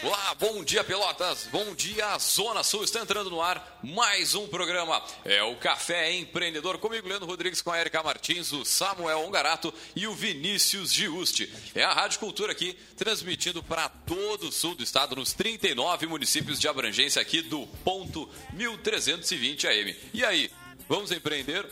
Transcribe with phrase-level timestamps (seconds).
[0.00, 5.02] Olá, bom dia Pelotas, bom dia Zona Sul, está entrando no ar mais um programa,
[5.24, 10.06] é o Café Empreendedor, comigo Leandro Rodrigues, com a Erika Martins, o Samuel Ongarato e
[10.06, 11.52] o Vinícius Giusti.
[11.74, 16.60] É a Rádio Cultura aqui, transmitindo para todo o sul do estado, nos 39 municípios
[16.60, 19.96] de abrangência aqui do ponto 1320 AM.
[20.14, 20.48] E aí,
[20.88, 21.66] vamos empreender?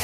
[0.00, 0.03] É,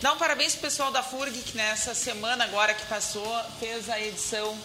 [0.00, 4.00] Dá um parabéns pro pessoal da FURG, que nessa semana agora que passou fez a
[4.00, 4.58] edição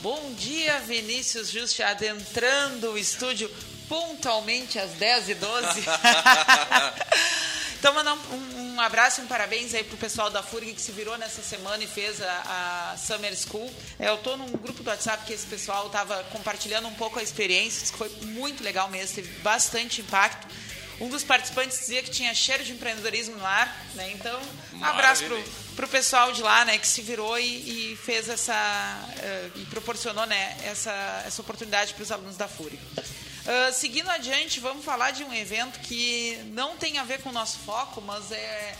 [0.00, 3.50] Bom dia, Vinícius Juste, adentrando o estúdio
[3.88, 5.82] pontualmente às 10h12.
[7.78, 10.90] então, mandar um, um, abraço e um parabéns aí pro pessoal da FURG que se
[10.90, 13.72] virou nessa semana e fez a, a Summer School.
[14.00, 17.22] É, eu tô num grupo do WhatsApp que esse pessoal estava compartilhando um pouco a
[17.22, 20.48] experiência, que foi muito legal mesmo, teve bastante impacto.
[21.00, 24.10] Um dos participantes dizia que tinha cheiro de empreendedorismo no ar, né?
[24.10, 24.40] Então,
[24.72, 25.40] um abraço pro,
[25.76, 30.26] pro pessoal de lá, né, que se virou e, e fez essa uh, e proporcionou,
[30.26, 32.76] né, essa essa oportunidade para os alunos da FURG.
[33.48, 37.32] Uh, seguindo adiante, vamos falar de um evento que não tem a ver com o
[37.32, 38.76] nosso foco, mas é,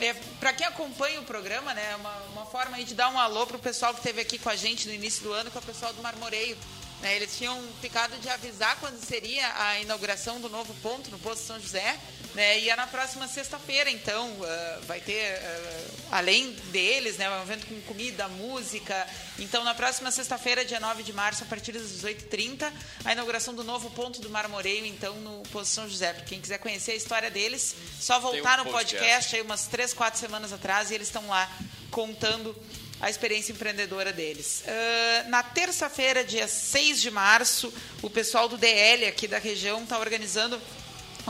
[0.00, 3.58] é para quem acompanha o programa, né, uma, uma forma de dar um alô para
[3.58, 5.92] o pessoal que esteve aqui com a gente no início do ano, é o pessoal
[5.92, 6.56] do Marmoreio.
[7.02, 11.44] Né, eles tinham ficado de avisar quando seria a inauguração do novo ponto no Posto
[11.44, 11.98] São José,
[12.34, 17.42] né, e é na próxima sexta-feira, então uh, vai ter, uh, além deles, né, um
[17.42, 19.06] evento com comida, música.
[19.38, 22.72] Então, na próxima sexta-feira, dia 9 de março, a partir das 18h30,
[23.04, 26.12] a inauguração do novo ponto do Marmoreio, então, no Posto São José.
[26.12, 29.66] Para quem quiser conhecer a história deles, só voltar um no podcast, podcast aí umas
[29.66, 31.50] três, quatro semanas atrás, e eles estão lá
[31.90, 32.54] contando
[33.00, 34.62] a experiência empreendedora deles.
[34.66, 39.98] Uh, na terça-feira, dia 6 de março, o pessoal do DL aqui da região está
[39.98, 40.60] organizando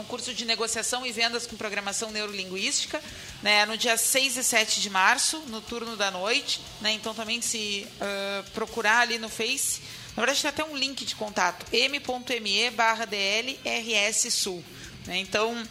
[0.01, 3.03] um curso de negociação e vendas com programação neurolinguística,
[3.43, 6.61] né, no dia 6 e 7 de março, no turno da noite.
[6.81, 9.81] Né, então, também se uh, procurar ali no Face,
[10.17, 14.63] na verdade tem até um link de contato, m.me barra DLRS Sul.
[15.07, 15.67] Né, então,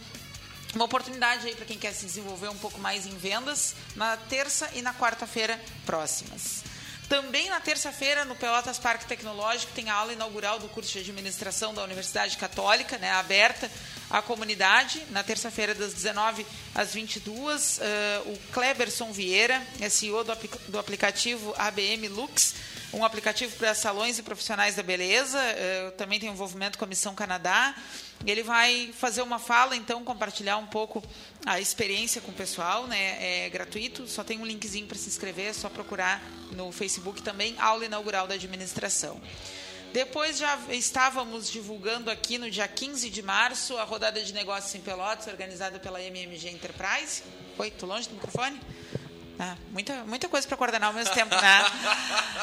[0.76, 4.70] uma oportunidade aí para quem quer se desenvolver um pouco mais em vendas na terça
[4.74, 6.62] e na quarta-feira próximas.
[7.08, 11.72] Também na terça-feira, no Pelotas Parque Tecnológico, tem a aula inaugural do curso de administração
[11.72, 13.70] da Universidade Católica, né, aberta
[14.10, 16.44] a comunidade, na terça-feira, das 19
[16.74, 17.78] às 22.
[17.78, 20.32] Uh, o Kleberson Vieira, CEO do,
[20.68, 22.54] do aplicativo ABM Lux,
[22.92, 25.38] um aplicativo para salões e profissionais da beleza.
[25.38, 27.74] Uh, também tem envolvimento com a Missão Canadá.
[28.24, 31.02] Ele vai fazer uma fala, então, compartilhar um pouco
[31.44, 33.44] a experiência com o pessoal, né?
[33.44, 36.22] É gratuito, só tem um linkzinho para se inscrever, é só procurar
[36.52, 39.20] no Facebook também, aula inaugural da administração.
[39.92, 44.80] Depois já estávamos divulgando aqui no dia 15 de março a rodada de negócios em
[44.80, 47.22] Pelotas, organizada pela MMG Enterprise.
[47.56, 48.60] Oi, tô longe do microfone?
[49.38, 51.66] Ah, muita, muita coisa para coordenar ao mesmo tempo, né?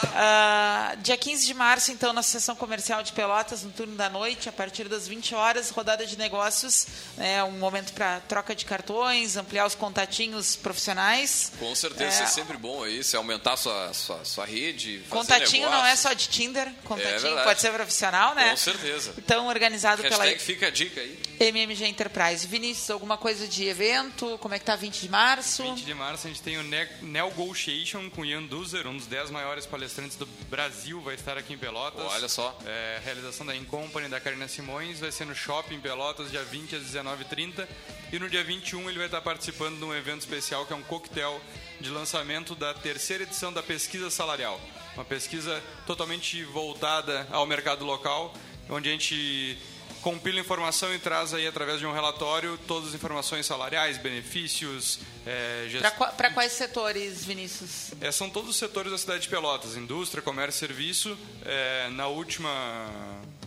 [0.04, 4.48] Uh, dia 15 de março, então, na sessão comercial de Pelotas, no turno da noite,
[4.48, 6.86] a partir das 20 horas, rodada de negócios,
[7.18, 11.52] é um momento para troca de cartões, ampliar os contatinhos profissionais.
[11.58, 15.04] Com certeza, é, é sempre bom aí, se aumentar a sua, sua, sua rede.
[15.10, 15.84] Contatinho negócio.
[15.84, 18.52] não é só de Tinder, contatinho é pode ser profissional, né?
[18.52, 19.14] Com certeza.
[19.18, 21.20] Então, organizado Hashtag pela fica a dica aí.
[21.40, 22.48] MMG Enterprise.
[22.48, 24.38] Vinícius, alguma coisa de evento?
[24.40, 25.64] Como é que tá 20 de março?
[25.64, 26.64] 20 de março a gente tem o
[27.02, 31.58] Negotiation com Ian Duzer, um dos 10 maiores palestrantes do Brasil, vai estar aqui em
[31.58, 32.02] Pelotas.
[32.02, 32.58] Olha só.
[32.66, 36.84] É, realização da Incompany da Karina Simões, vai ser no Shopping Pelotas, dia 20 às
[36.84, 37.68] 19h30.
[38.12, 40.84] E no dia 21 ele vai estar participando de um evento especial que é um
[40.84, 41.42] coquetel
[41.80, 44.60] de lançamento da terceira edição da Pesquisa Salarial.
[44.96, 48.34] Uma pesquisa totalmente voltada ao mercado local,
[48.70, 49.58] onde a gente
[50.04, 55.00] compila informação e traz aí através de um relatório todas as informações salariais, benefícios.
[55.26, 55.84] É, gest...
[56.18, 57.92] Para quais setores, Vinícius?
[58.02, 61.18] É, são todos os setores da cidade de Pelotas: indústria, comércio, serviço.
[61.46, 62.52] É, na última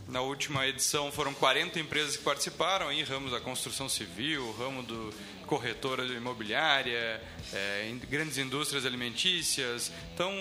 [0.08, 5.12] na última edição foram 40 empresas que participaram em ramos da construção civil, ramo do
[5.47, 7.20] corretora imobiliária,
[7.53, 9.93] é, grandes indústrias alimentícias.
[10.14, 10.32] Então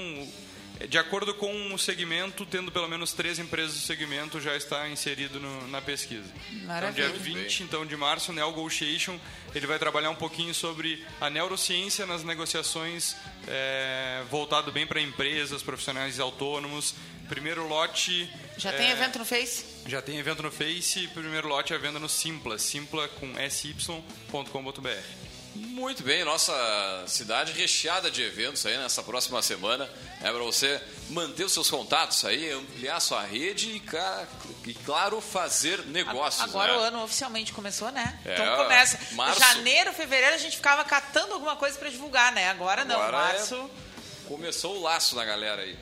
[0.90, 5.40] de acordo com o segmento, tendo pelo menos três empresas do segmento já está inserido
[5.40, 6.30] no, na pesquisa.
[6.64, 7.08] Maravilha.
[7.08, 9.18] Então, dia 20 então, de março, o Negotiation,
[9.54, 13.16] ele vai trabalhar um pouquinho sobre a neurociência nas negociações,
[13.48, 16.94] é, voltado bem para empresas, profissionais autônomos.
[17.30, 18.30] Primeiro lote...
[18.58, 19.66] Já é, tem evento no Face?
[19.88, 21.08] Já tem evento no Face.
[21.08, 25.35] Primeiro lote é a venda no Simpla, simpla com sy.com.br.
[25.56, 26.54] Muito bem, nossa
[27.08, 29.90] cidade recheada de eventos aí nessa próxima semana.
[30.22, 35.86] É para você manter os seus contatos aí, ampliar sua rede e, e claro, fazer
[35.86, 36.44] negócios.
[36.44, 36.80] Agora né?
[36.80, 38.20] o ano oficialmente começou, né?
[38.26, 39.00] É, então começa.
[39.14, 39.40] Março.
[39.40, 42.50] Janeiro, fevereiro a gente ficava catando alguma coisa para divulgar, né?
[42.50, 43.56] Agora não, Agora é março.
[43.56, 44.28] É...
[44.28, 45.78] Começou o laço na galera aí.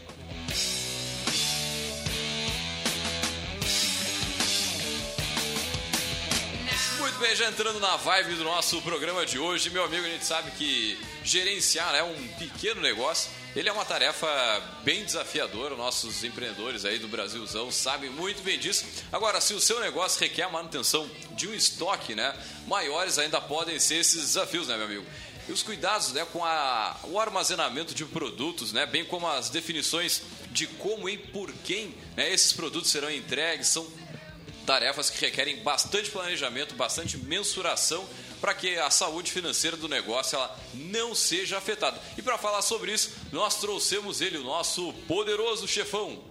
[7.24, 10.52] Bem, já entrando na vibe do nosso programa de hoje, meu amigo, a gente sabe
[10.52, 14.28] que gerenciar né, um pequeno negócio, ele é uma tarefa
[14.84, 15.74] bem desafiadora.
[15.74, 18.84] Nossos empreendedores aí do Brasilzão sabem muito bem disso.
[19.10, 22.36] Agora, se o seu negócio requer a manutenção de um estoque, né,
[22.68, 25.06] maiores ainda podem ser esses desafios, né, meu amigo?
[25.48, 30.24] E os cuidados né, com a, o armazenamento de produtos, né, bem como as definições
[30.52, 33.88] de como e por quem né, esses produtos serão entregues, são
[34.65, 38.07] tarefas que requerem bastante planejamento, bastante mensuração
[38.42, 41.98] para que a saúde financeira do negócio ela não seja afetada.
[42.18, 46.21] E para falar sobre isso, nós trouxemos ele, o nosso poderoso chefão,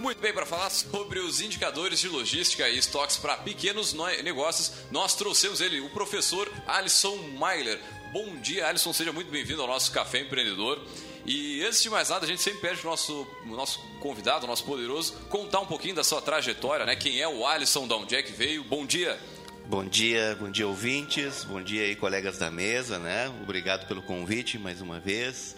[0.00, 3.94] Muito bem, para falar sobre os indicadores de logística e estoques para pequenos
[4.24, 7.78] negócios, nós trouxemos ele, o professor Alisson Mailer.
[8.10, 10.82] Bom dia, Alisson, seja muito bem-vindo ao nosso Café Empreendedor.
[11.26, 14.64] E antes de mais nada, a gente sempre pede para o nosso, nosso convidado, nosso
[14.64, 16.96] poderoso, contar um pouquinho da sua trajetória, né?
[16.96, 18.64] Quem é o Alisson, da onde é que veio.
[18.64, 19.20] Bom dia.
[19.66, 23.28] Bom dia, bom dia ouvintes, bom dia aí colegas da mesa, né?
[23.42, 25.54] Obrigado pelo convite mais uma vez.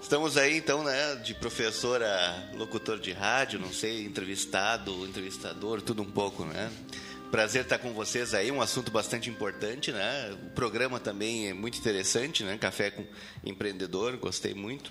[0.00, 6.02] Estamos aí então, né, de professor a locutor de rádio, não sei, entrevistado, entrevistador, tudo
[6.02, 6.70] um pouco, né?
[7.30, 10.34] Prazer estar com vocês aí, um assunto bastante importante, né?
[10.42, 12.58] O programa também é muito interessante, né?
[12.58, 13.04] Café com
[13.44, 14.90] empreendedor, gostei muito.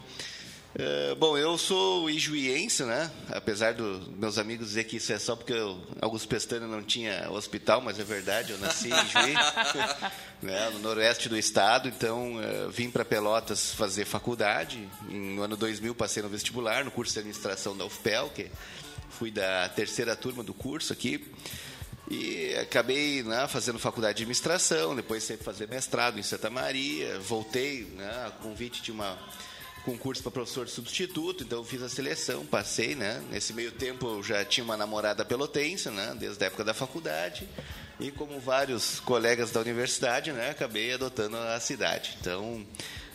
[0.76, 3.10] É, bom, eu sou ijuiense, né?
[3.30, 7.28] Apesar dos meus amigos dizer que isso é só porque eu, Augusto Pestana não tinha
[7.32, 9.34] hospital, mas é verdade, eu nasci em Juí,
[10.44, 14.88] né, no noroeste do estado, então é, vim para Pelotas fazer faculdade.
[15.10, 18.52] No ano 2000 passei no vestibular, no curso de administração da UFPEL, que
[19.10, 21.34] fui da terceira turma do curso aqui.
[22.12, 27.86] E acabei né, fazendo faculdade de administração, depois sempre fazer mestrado em Santa Maria, voltei,
[27.96, 29.18] né, a convite de uma
[29.80, 33.24] concurso para professor substituto, então fiz a seleção, passei, né?
[33.32, 36.16] Nesse meio tempo eu já tinha uma namorada pelotense, né?
[36.20, 37.48] Desde a época da faculdade.
[38.00, 40.52] E como vários colegas da universidade, né?
[40.52, 42.18] Acabei adotando a cidade.
[42.22, 42.66] Então,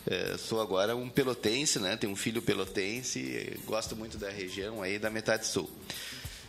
[0.06, 1.97] é, sou agora um pelotense, né?
[1.97, 5.71] Tenho um filho pelotense, gosto muito da região aí da metade sul.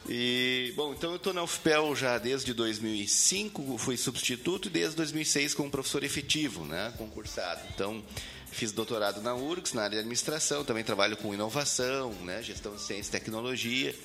[0.07, 5.55] E, bom, então eu estou na UFPEL já desde 2005, fui substituto, e desde 2006
[5.55, 7.61] como professor efetivo, né, concursado.
[7.73, 8.03] Então,
[8.51, 12.81] fiz doutorado na URGS, na área de administração, também trabalho com inovação, né, gestão de
[12.81, 13.95] ciência e tecnologia.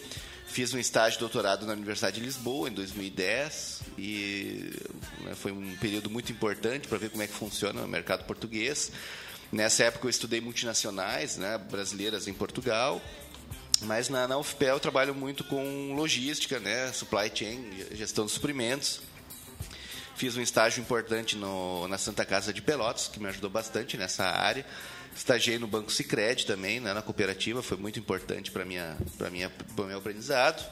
[0.47, 4.73] Fiz um estágio de doutorado na Universidade de Lisboa em 2010 e
[5.21, 8.91] né, foi um período muito importante para ver como é que funciona o mercado português.
[9.53, 13.01] Nessa época eu estudei multinacionais, né, brasileiras em Portugal
[13.83, 19.01] mas na, na UFPEL eu trabalho muito com logística, né, supply chain, gestão de suprimentos.
[20.15, 24.25] Fiz um estágio importante no, na Santa Casa de Pelotas, que me ajudou bastante nessa
[24.25, 24.67] área.
[25.17, 29.51] Estagiei no Banco Sicredi também, né, na cooperativa, foi muito importante para minha, para minha,
[29.77, 30.65] o meu aprendizado.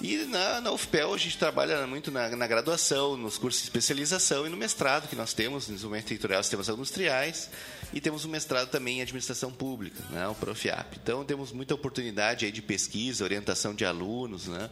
[0.00, 4.46] E na, na UFPEL a gente trabalha muito na, na, graduação, nos cursos de especialização
[4.46, 7.50] e no mestrado que nós temos, em desenvolvimento territorial e sistemas industriais.
[7.92, 10.96] E temos um mestrado também em administração pública, né, o Profiap.
[11.02, 14.70] Então temos muita oportunidade aí de pesquisa, orientação de alunos, né?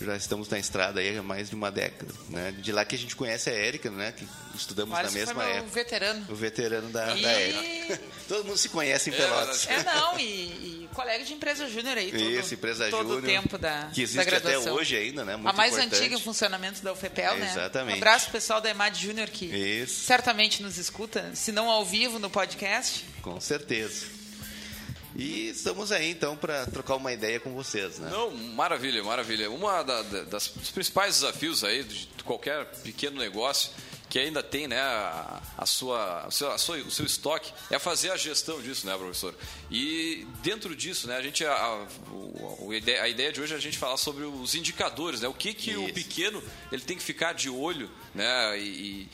[0.00, 2.12] Já estamos na estrada aí há mais de uma década.
[2.28, 2.52] Né?
[2.58, 4.12] De lá que a gente conhece a Érica, né?
[4.12, 5.66] que estudamos na mesma foi época.
[5.66, 6.26] O veterano.
[6.28, 7.22] O veterano da, e...
[7.22, 8.00] da Érica.
[8.28, 9.66] Todo mundo se conhece em É, Pelotas.
[9.68, 10.22] É, não, e,
[10.84, 12.10] e colega de empresa júnior aí.
[12.10, 13.22] Todo, Isso, empresa todo júnior.
[13.22, 14.60] o tempo da, Que existe da graduação.
[14.62, 15.36] até hoje ainda, né?
[15.36, 15.96] Muito a mais importante.
[16.00, 17.50] antiga em funcionamento da UFPEL, né?
[17.52, 17.94] Exatamente.
[17.94, 20.04] Um abraço pessoal da EMAD Júnior que Isso.
[20.04, 23.04] certamente nos escuta, se não ao vivo no podcast.
[23.22, 24.06] Com certeza.
[25.16, 28.10] E estamos aí então para trocar uma ideia com vocês, né?
[28.10, 29.50] Não, maravilha, maravilha.
[29.50, 33.70] Uma da, da, das, dos principais desafios aí de qualquer pequeno negócio
[34.08, 37.78] que ainda tem né, a, a sua, a sua, a sua, o seu estoque é
[37.78, 39.34] fazer a gestão disso, né, professor?
[39.70, 43.60] E dentro disso, né, a gente a, a, o- a ideia- de hoje é a
[43.60, 45.28] gente falar sobre os indicadores, né?
[45.28, 45.94] O que que o Isso.
[45.94, 48.56] pequeno ele tem que ficar de olho, né?
[48.60, 49.08] E, e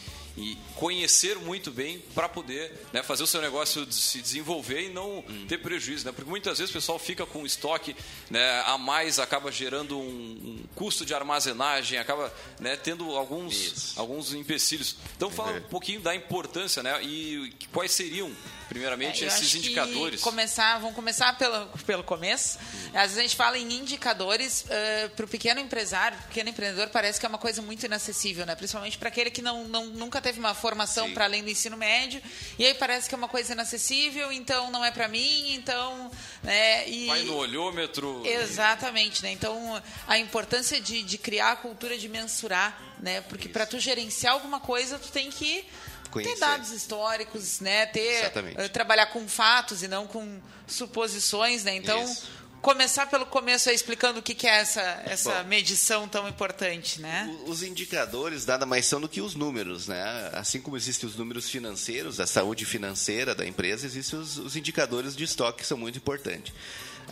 [0.77, 5.19] conhecer muito bem para poder né, fazer o seu negócio de- se desenvolver e não
[5.29, 5.47] Hum.
[5.47, 6.13] ter prejuízo, né?
[6.13, 7.95] Porque muitas vezes o pessoal fica com estoque
[8.31, 14.01] né, a mais, acaba gerando um, um custo de armazenagem, acaba né, tendo alguns, Isso.
[14.01, 14.97] alguns empecilhos.
[15.17, 17.03] Então fala um pouquinho da importância, né?
[17.05, 18.33] E quais seriam,
[18.73, 20.21] primeiramente, É, esses indicadores?
[20.21, 22.59] Começar, vamos começar pelo, pelo começo.
[22.95, 24.65] Às vezes a gente fala em indicadores
[25.15, 28.55] para o pequeno empresário, pequeno empreendedor, parece que é uma coisa muito inacessível, né?
[28.55, 32.23] Principalmente para aquele que não, não, nunca teve uma formação para além do ensino médio,
[32.59, 36.11] e aí parece que é uma coisa inacessível, então não é para mim, então.
[36.43, 36.89] Né?
[36.89, 38.23] E, Vai no olhômetro.
[38.25, 39.33] Exatamente, né?
[39.33, 43.21] Então, a importância de, de criar a cultura de mensurar, né?
[43.23, 45.65] Porque para tu gerenciar alguma coisa, tu tem que
[46.13, 46.35] Conhecer.
[46.35, 47.87] ter dados históricos, né?
[47.87, 48.61] Ter Exatamente.
[48.61, 51.75] eh, trabalhar com fatos e não com suposições, né?
[51.75, 52.29] Então, Isso.
[52.61, 55.49] começar pelo começo aí explicando o que, que é essa, essa Bom.
[55.49, 57.35] medição tão importante, né?
[57.47, 60.31] Os indicadores nada mais são do que os números, né?
[60.35, 65.17] Assim como existem os números financeiros, a saúde financeira da empresa, existem os, os indicadores
[65.17, 66.53] de estoque que são muito importantes.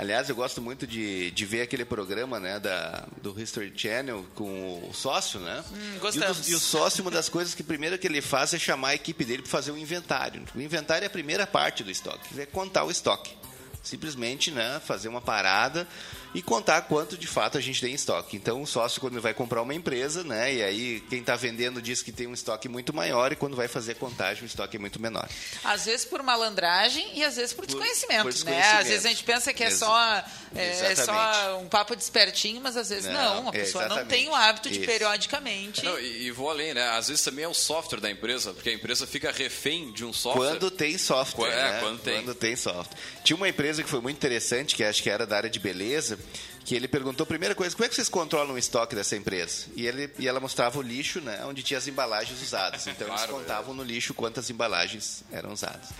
[0.00, 4.88] Aliás, eu gosto muito de, de ver aquele programa né, da, do History Channel com
[4.88, 5.62] o sócio, né?
[5.70, 6.48] Hum, e, o, gostamos.
[6.48, 9.26] e o sócio, uma das coisas que primeiro que ele faz é chamar a equipe
[9.26, 10.42] dele para fazer o inventário.
[10.54, 13.36] O inventário é a primeira parte do estoque, é contar o estoque.
[13.82, 15.88] Simplesmente né, fazer uma parada
[16.34, 18.36] e contar quanto de fato a gente tem em estoque.
[18.36, 22.02] Então, o sócio, quando vai comprar uma empresa, né, e aí quem está vendendo diz
[22.02, 24.78] que tem um estoque muito maior, e quando vai fazer a contagem, o estoque é
[24.78, 25.26] muito menor.
[25.64, 28.32] Às vezes por malandragem e às vezes por desconhecimento, por né?
[28.32, 28.80] desconhecimento.
[28.80, 32.02] Às vezes a gente pensa que é Exa- só, é, é só um papo de
[32.02, 33.42] espertinho, mas às vezes não.
[33.42, 34.86] Não, A pessoa não tem o hábito de Isso.
[34.86, 35.84] periodicamente.
[35.84, 36.86] Não, e, e vou além, né?
[36.90, 40.12] Às vezes também é o software da empresa, porque a empresa fica refém de um
[40.12, 40.48] software.
[40.50, 41.80] Quando tem software, Qu- é, né?
[41.80, 42.56] quando tem.
[42.56, 42.96] software.
[43.24, 46.18] Tinha uma empresa que foi muito interessante, que acho que era da área de beleza,
[46.64, 49.66] que ele perguntou, primeira coisa, como é que vocês controlam o estoque dessa empresa?
[49.74, 52.86] E, ele, e ela mostrava o lixo, né, onde tinha as embalagens usadas.
[52.86, 55.90] Então eles Claro, contavam no lixo quantas embalagens eram usadas.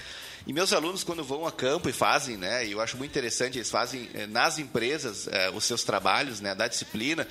[0.47, 3.59] E meus alunos, quando vão a campo e fazem, né, e eu acho muito interessante,
[3.59, 7.27] eles fazem eh, nas empresas eh, os seus trabalhos, né, da disciplina,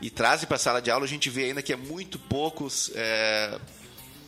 [0.00, 2.90] e trazem para a sala de aula, a gente vê ainda que é muito poucos
[2.94, 3.58] eh,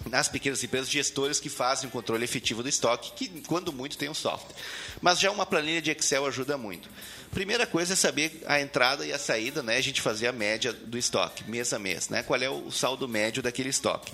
[0.09, 4.09] nas pequenas empresas, gestores que fazem o controle efetivo do estoque, que quando muito tem
[4.09, 4.54] um software.
[5.00, 6.88] Mas já uma planilha de Excel ajuda muito.
[7.30, 9.76] Primeira coisa é saber a entrada e a saída, né?
[9.76, 12.23] A gente fazer a média do estoque, mês a mês, né?
[12.23, 14.12] Qual é o saldo médio daquele estoque.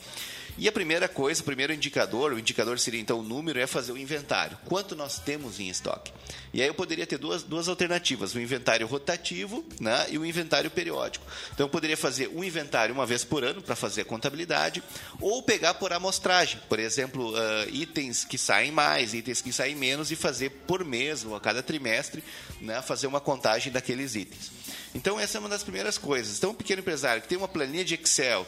[0.59, 3.93] E a primeira coisa, o primeiro indicador, o indicador seria então o número, é fazer
[3.93, 4.59] o inventário.
[4.65, 6.13] Quanto nós temos em estoque?
[6.53, 10.69] E aí eu poderia ter duas, duas alternativas, o inventário rotativo né, e o inventário
[10.69, 11.25] periódico.
[11.55, 14.83] Então eu poderia fazer um inventário uma vez por ano para fazer a contabilidade,
[15.21, 20.11] ou pegar por amostragem, por exemplo, uh, itens que saem mais, itens que saem menos,
[20.11, 22.25] e fazer por mês ou a cada trimestre,
[22.61, 24.51] né, fazer uma contagem daqueles itens.
[24.93, 26.37] Então essa é uma das primeiras coisas.
[26.37, 28.45] Então um pequeno empresário que tem uma planilha de Excel,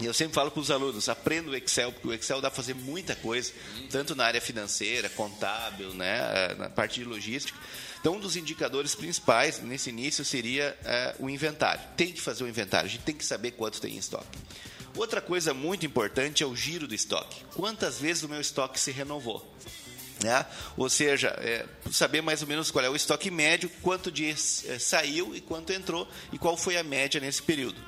[0.00, 2.56] e eu sempre falo para os alunos, aprenda o Excel, porque o Excel dá para
[2.56, 3.52] fazer muita coisa,
[3.90, 7.58] tanto na área financeira, contábil, né, na parte de logística.
[8.00, 11.82] Então, um dos indicadores principais nesse início seria é, o inventário.
[11.96, 14.38] Tem que fazer o inventário, a gente tem que saber quanto tem em estoque.
[14.96, 17.44] Outra coisa muito importante é o giro do estoque.
[17.54, 19.46] Quantas vezes o meu estoque se renovou?
[20.22, 20.44] Né?
[20.76, 24.78] Ou seja, é, saber mais ou menos qual é o estoque médio, quanto de é,
[24.78, 27.80] saiu e quanto entrou e qual foi a média nesse período.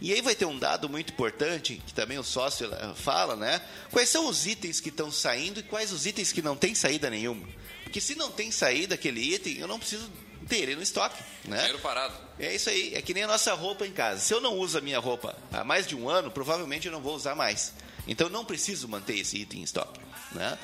[0.00, 3.60] E aí vai ter um dado muito importante, que também o sócio eh, fala, né?
[3.90, 7.10] Quais são os itens que estão saindo e quais os itens que não têm saída
[7.10, 7.46] nenhuma.
[7.84, 10.10] Porque se não tem saída aquele item, eu não preciso
[10.48, 11.22] ter ele no estoque.
[11.44, 11.58] Né?
[11.58, 12.14] Dinheiro parado.
[12.38, 14.20] É isso aí, é que nem a nossa roupa em casa.
[14.20, 17.02] Se eu não uso a minha roupa há mais de um ano, provavelmente eu não
[17.02, 17.74] vou usar mais.
[18.06, 20.00] Então eu não preciso manter esse item em estoque.
[20.32, 20.58] Né?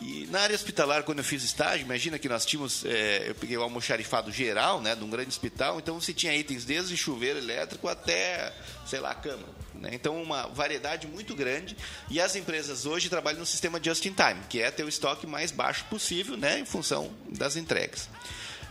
[0.00, 3.56] E na área hospitalar, quando eu fiz estágio, imagina que nós tínhamos, é, eu peguei
[3.56, 7.86] o almoxarifado geral, né, de um grande hospital, então você tinha itens desde chuveiro elétrico
[7.86, 8.52] até,
[8.86, 9.46] sei lá, cama.
[9.74, 9.90] Né?
[9.92, 11.76] Então, uma variedade muito grande.
[12.08, 15.26] E as empresas hoje trabalham no sistema just in time, que é ter o estoque
[15.26, 18.08] mais baixo possível, né, em função das entregas.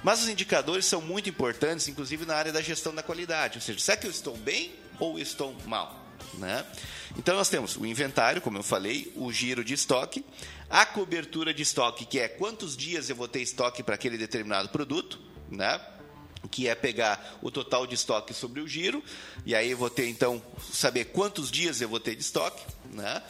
[0.04, 3.58] Mas os indicadores são muito importantes, inclusive na área da gestão da qualidade.
[3.58, 6.08] Ou seja, será que eu estou bem ou estou mal?
[6.36, 6.66] Né?
[7.18, 10.24] Então nós temos o inventário, como eu falei, o giro de estoque,
[10.70, 14.70] a cobertura de estoque, que é quantos dias eu vou ter estoque para aquele determinado
[14.70, 15.80] produto, né?
[16.52, 19.04] que é pegar o total de estoque sobre o giro,
[19.46, 23.22] e aí eu vou ter então saber quantos dias eu vou ter de estoque, né?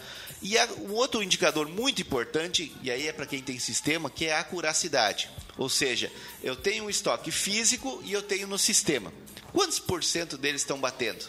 [0.42, 4.34] E um outro indicador muito importante, e aí é para quem tem sistema, que é
[4.34, 5.30] a acuracidade.
[5.58, 6.10] Ou seja,
[6.42, 9.12] eu tenho um estoque físico e eu tenho no sistema.
[9.52, 11.26] Quantos por cento deles estão batendo?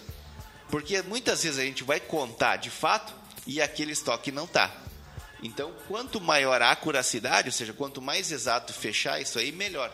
[0.71, 3.13] Porque muitas vezes a gente vai contar de fato
[3.47, 4.90] e aquele estoque não está.
[5.43, 9.93] Então, quanto maior a acuracidade, ou seja, quanto mais exato fechar isso aí, melhor.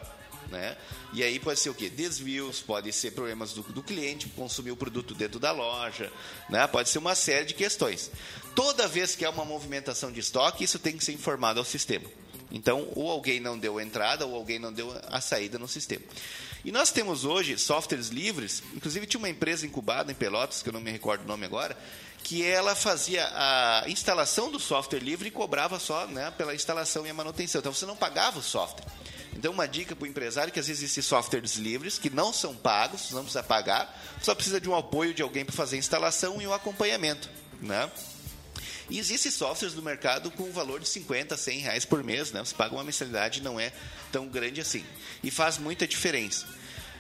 [0.51, 0.77] Né?
[1.13, 1.89] E aí pode ser o quê?
[1.89, 6.13] Desvios, pode ser problemas do, do cliente consumir o produto dentro da loja,
[6.49, 6.67] né?
[6.69, 8.11] pode ser uma série de questões.
[8.55, 12.09] Toda vez que há uma movimentação de estoque, isso tem que ser informado ao sistema.
[12.57, 16.03] Então, ou alguém não deu entrada, ou alguém não deu a saída no sistema.
[16.65, 20.73] E nós temos hoje softwares livres, inclusive tinha uma empresa incubada em Pelotas, que eu
[20.73, 21.77] não me recordo o nome agora,
[22.25, 27.11] que ela fazia a instalação do software livre e cobrava só né, pela instalação e
[27.11, 27.61] a manutenção.
[27.61, 28.87] Então você não pagava o software.
[29.37, 32.55] Então, uma dica para o empresário que às vezes existem softwares livres que não são
[32.55, 36.41] pagos, não precisa pagar, só precisa de um apoio de alguém para fazer a instalação
[36.41, 37.29] e o acompanhamento.
[37.61, 37.91] Né?
[38.89, 42.45] E existem softwares no mercado com um valor de 50, 100 reais por mês, né?
[42.45, 43.73] Você paga uma mensalidade, não é
[44.13, 44.85] tão grande assim.
[45.23, 46.47] E faz muita diferença.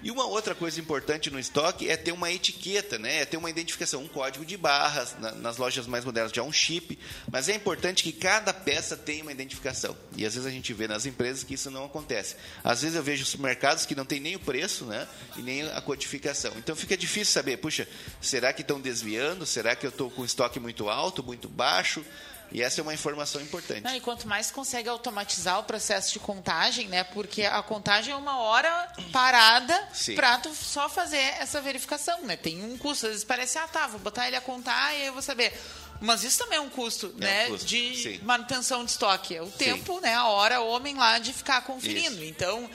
[0.06, 3.22] E uma outra coisa importante no estoque é ter uma etiqueta, né?
[3.22, 5.16] é ter uma identificação, um código de barras.
[5.18, 6.96] Na, nas lojas mais modernas já um chip,
[7.28, 9.96] mas é importante que cada peça tenha uma identificação.
[10.16, 12.36] E às vezes a gente vê nas empresas que isso não acontece.
[12.62, 15.08] Às vezes eu vejo supermercados que não tem nem o preço né?
[15.36, 16.52] e nem a codificação.
[16.56, 17.88] Então fica difícil saber, puxa,
[18.20, 19.44] será que estão desviando?
[19.44, 22.04] Será que eu estou com estoque muito alto, muito baixo?
[22.52, 23.82] E essa é uma informação importante.
[23.82, 27.04] Não, e quanto mais consegue automatizar o processo de contagem, né?
[27.04, 32.36] Porque a contagem é uma hora parada para tu só fazer essa verificação, né?
[32.36, 33.06] Tem um custo.
[33.06, 35.52] Às vezes parece, ah, tá, vou botar ele a contar e aí eu vou saber.
[36.00, 37.46] Mas isso também é um custo, é né?
[37.46, 37.66] Um custo.
[37.66, 38.20] De Sim.
[38.22, 39.34] manutenção de estoque.
[39.34, 40.00] É o tempo, Sim.
[40.02, 40.14] né?
[40.14, 42.16] A hora, o homem lá de ficar conferindo.
[42.16, 42.24] Isso.
[42.24, 42.68] Então,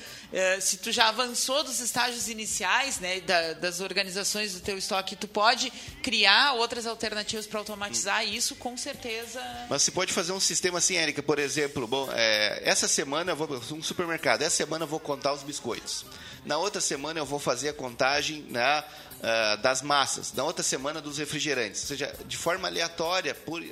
[0.61, 3.19] se tu já avançou dos estágios iniciais, né?
[3.21, 8.27] Da, das organizações do teu estoque, tu pode criar outras alternativas para automatizar hum.
[8.27, 9.41] isso, com certeza.
[9.69, 13.35] Mas você pode fazer um sistema assim, Érica, por exemplo, bom, é, essa semana eu
[13.35, 16.05] vou um supermercado, essa semana eu vou contar os biscoitos.
[16.45, 18.83] Na outra semana eu vou fazer a contagem né,
[19.19, 20.33] uh, das massas.
[20.33, 21.81] Na outra semana dos refrigerantes.
[21.81, 23.65] Ou seja, de forma aleatória, por, uh,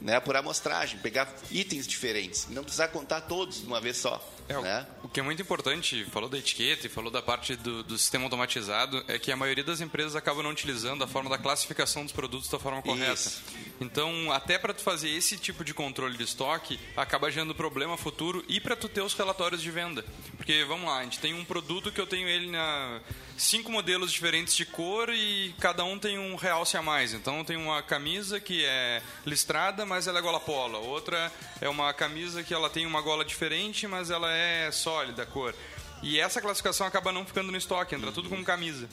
[0.00, 2.46] né, por amostragem, pegar itens diferentes.
[2.48, 4.22] Não precisar contar todos de uma vez só.
[4.48, 4.86] É, né?
[5.02, 8.24] O que é muito importante, falou da etiqueta e falou da parte do, do, sistema
[8.24, 12.12] automatizado, é que a maioria das empresas acaba não utilizando a forma da classificação dos
[12.12, 13.14] produtos da forma correta.
[13.14, 13.42] Isso.
[13.80, 18.44] Então, até para tu fazer esse tipo de controle de estoque, acaba gerando problema futuro
[18.48, 20.04] e para tu ter os relatórios de venda.
[20.36, 23.00] Porque, vamos lá, a gente tem um produto que eu tenho ele na
[23.36, 27.12] cinco modelos diferentes de cor e cada um tem um realce a mais.
[27.12, 30.78] Então tem uma camisa que é listrada, mas ela é gola pola.
[30.78, 34.33] Outra é uma camisa que ela tem uma gola diferente, mas ela é
[34.72, 35.54] sólida a cor.
[36.02, 38.86] E essa classificação acaba não ficando no estoque, entra tudo como camisa.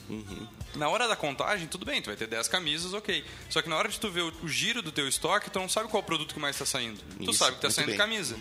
[0.74, 3.22] Na hora da contagem, tudo bem, tu vai ter 10 camisas, ok.
[3.50, 5.68] Só que na hora de tu ver o, o giro do teu estoque, tu não
[5.68, 6.98] sabe qual produto que mais está saindo.
[7.18, 7.98] tu Isso, sabe que está saindo bem.
[7.98, 8.38] camisa.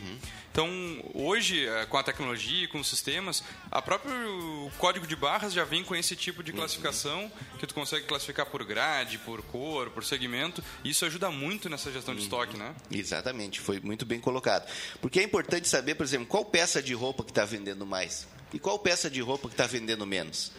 [0.52, 0.70] Então,
[1.14, 5.64] hoje, eh, com a tecnologia, com os sistemas, a própria o código de barras já
[5.64, 10.04] vem com esse tipo de classificação, que tu consegue classificar por grade, por cor, por
[10.04, 10.62] segmento.
[10.84, 12.76] Isso ajuda muito nessa gestão de estoque, né?
[12.92, 14.70] Exatamente, foi muito bem colocado.
[15.00, 18.60] Porque é importante saber, por exemplo, qual peça de roupa que está vendendo mais e
[18.60, 20.52] qual peça de roupa que está vendendo menos.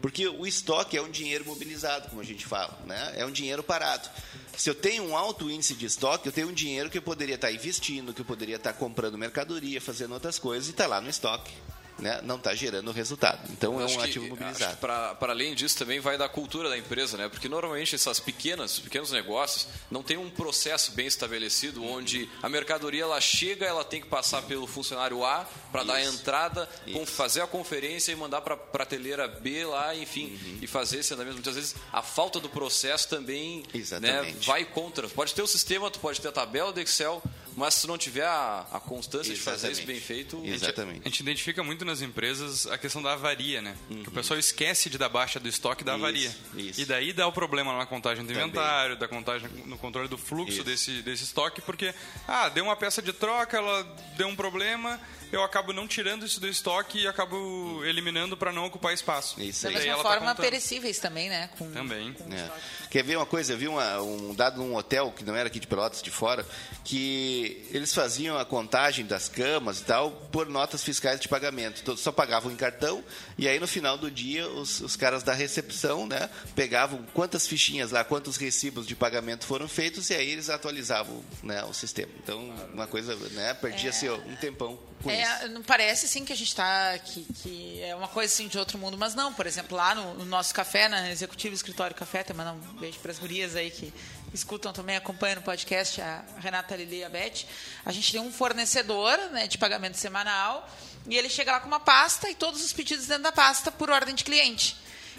[0.00, 3.14] Porque o estoque é um dinheiro mobilizado, como a gente fala, né?
[3.16, 4.08] é um dinheiro parado.
[4.56, 7.34] Se eu tenho um alto índice de estoque, eu tenho um dinheiro que eu poderia
[7.34, 11.10] estar investindo, que eu poderia estar comprando mercadoria, fazendo outras coisas e está lá no
[11.10, 11.52] estoque.
[11.98, 12.20] Né?
[12.22, 13.40] Não está gerando resultado.
[13.50, 14.76] Então é Acho um que- ativo mobilizado.
[14.76, 17.26] Para além disso, também vai da cultura da empresa, né?
[17.28, 23.02] Porque normalmente essas pequenas, pequenos negócios não tem um processo bem estabelecido onde a mercadoria
[23.04, 27.06] ela chega, ela tem que passar pelo funcionário A para dar a entrada, Isso.
[27.06, 30.58] fazer a conferência e mandar para prateleira B lá, enfim, Uhum.
[30.60, 31.34] e fazer esse andamento.
[31.36, 33.64] Muitas vezes a falta do processo também
[34.00, 35.08] né, vai contra.
[35.08, 37.22] Pode ter o sistema, tu pode ter a tabela do Excel,
[37.56, 39.86] mas se não tiver a, a constância de fazer isso Exatamente.
[39.86, 41.00] bem feito, Exatamente.
[41.04, 43.74] A gente identifica muito nas empresas a questão da avaria, né?
[43.88, 46.34] Que o pessoal esquece de dar baixa do estoque da avaria.
[46.54, 46.80] isso.
[46.80, 48.42] E daí dá o problema na contagem do Também.
[48.44, 50.64] inventário, da contagem no controle do fluxo Isso.
[50.64, 51.94] desse, desse estoque, porque,
[52.28, 53.82] ah, deu uma peça de troca, ela
[54.16, 55.00] deu um problema,
[55.32, 59.40] eu acabo não tirando isso do estoque e acabo eliminando para não ocupar espaço.
[59.40, 59.74] Isso Da aí.
[59.76, 60.44] Mesma tá forma, contando.
[60.44, 61.48] perecíveis também, né?
[61.58, 62.12] Com, Também.
[62.12, 62.50] com É.
[62.90, 63.52] Quer ver uma coisa?
[63.52, 66.46] Eu vi uma- um dado num hotel, que não era aqui de Pelotas, de fora,
[66.84, 71.82] que eles faziam a contagem das camas e tal por notas fiscais de pagamento.
[71.82, 73.02] Todos só pagavam em cartão
[73.36, 77.90] e aí no final do dia os, os caras da recepção né, pegavam quantas fichinhas
[77.90, 82.12] lá, quantos recibos de pagamento foram feitos e aí eles atualizavam né, o sistema.
[82.22, 82.38] Então,
[82.72, 84.78] uma coisa, né, perdia-se um tempão.
[85.04, 88.58] É, não parece sim que a gente está que, que é uma coisa assim de
[88.58, 89.32] outro mundo, mas não.
[89.32, 92.98] Por exemplo, lá no, no nosso café, na Executivo Escritório Café, até mandar um beijo
[92.98, 93.92] para as gurias aí que
[94.32, 97.44] escutam também, acompanham no podcast, a Renata Lili e a Beth.
[97.84, 100.68] A gente tem um fornecedor né, de pagamento semanal
[101.08, 103.90] e ele chega lá com uma pasta e todos os pedidos dentro da pasta por
[103.90, 104.76] ordem de cliente.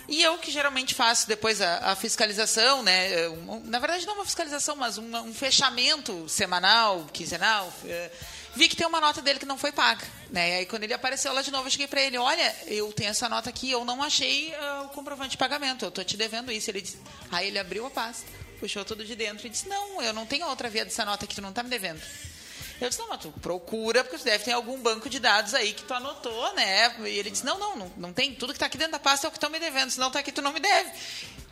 [0.07, 3.09] E eu que geralmente faço depois a, a fiscalização, né?
[3.65, 7.71] na verdade não uma fiscalização, mas um, um fechamento semanal, quinzenal.
[7.85, 8.09] eh,
[8.57, 10.49] vi que tem uma nota dele que não foi paga, né?
[10.49, 13.09] E aí quando ele apareceu lá de novo, eu cheguei para ele, olha, eu tenho
[13.09, 16.51] essa nota aqui, eu não achei ah, o comprovante de pagamento, eu tô te devendo
[16.51, 16.69] isso.
[16.69, 16.99] Ele disse,
[17.31, 18.25] aí ele abriu a pasta,
[18.59, 21.35] puxou tudo de dentro e disse, não, eu não tenho outra via dessa nota que
[21.35, 22.01] tu não tá me devendo.
[22.79, 25.73] Eu disse, não, mas tu procura, porque tu deve ter algum banco de dados aí
[25.73, 26.95] que tu anotou, né?
[26.99, 28.35] E ele disse, não, não, não, não tem.
[28.35, 30.19] Tudo que tá aqui dentro da pasta é o que estão me devendo, senão tá
[30.19, 30.91] aqui, tu não me deve.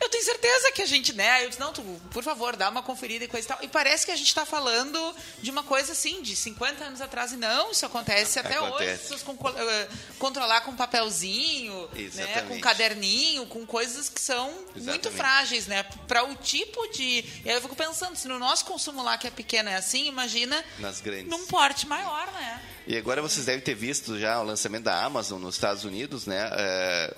[0.06, 1.44] Eu tenho certeza que a gente, né?
[1.44, 3.58] Eu disse, não, tu, por favor, dá uma conferida e coisa e tal.
[3.62, 7.32] E parece que a gente tá falando de uma coisa assim, de 50 anos atrás,
[7.32, 8.68] e não, isso acontece até hoje.
[8.68, 9.02] Acontece.
[9.02, 12.42] Pessoas com, eh, controlar com papelzinho, né?
[12.42, 15.10] Com caderninho, com coisas que são muito Exatamente.
[15.16, 15.82] frágeis, né?
[16.06, 17.24] Para o tipo de.
[17.44, 20.06] E aí eu fico pensando, se no nosso consumo lá que é pequeno é assim,
[20.06, 21.26] imagina Nas grandes.
[21.28, 22.62] num porte maior, né?
[22.86, 26.48] E agora vocês devem ter visto já o lançamento da Amazon nos Estados Unidos, né?
[26.52, 27.16] É,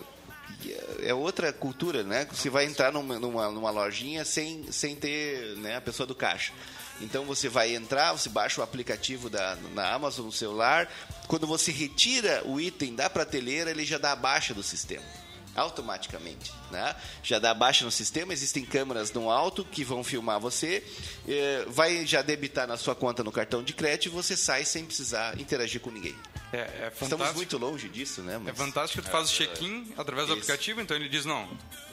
[1.02, 2.26] é outra cultura, né?
[2.32, 6.52] Você vai entrar numa, numa, numa lojinha sem, sem ter né, a pessoa do caixa.
[7.00, 10.90] Então você vai entrar, você baixa o aplicativo da na Amazon no celular.
[11.28, 15.04] Quando você retira o item da prateleira, ele já dá a baixa do sistema
[15.58, 16.94] automaticamente, né?
[17.22, 20.84] Já dá baixa no sistema, existem câmeras no alto que vão filmar você,
[21.26, 24.84] eh, vai já debitar na sua conta no cartão de crédito e você sai sem
[24.84, 26.14] precisar interagir com ninguém.
[26.52, 28.34] É, é Estamos muito longe disso, né?
[28.34, 28.56] É Mas...
[28.56, 31.48] fantástico que tu faz o check-in através do aplicativo, então ele diz, não,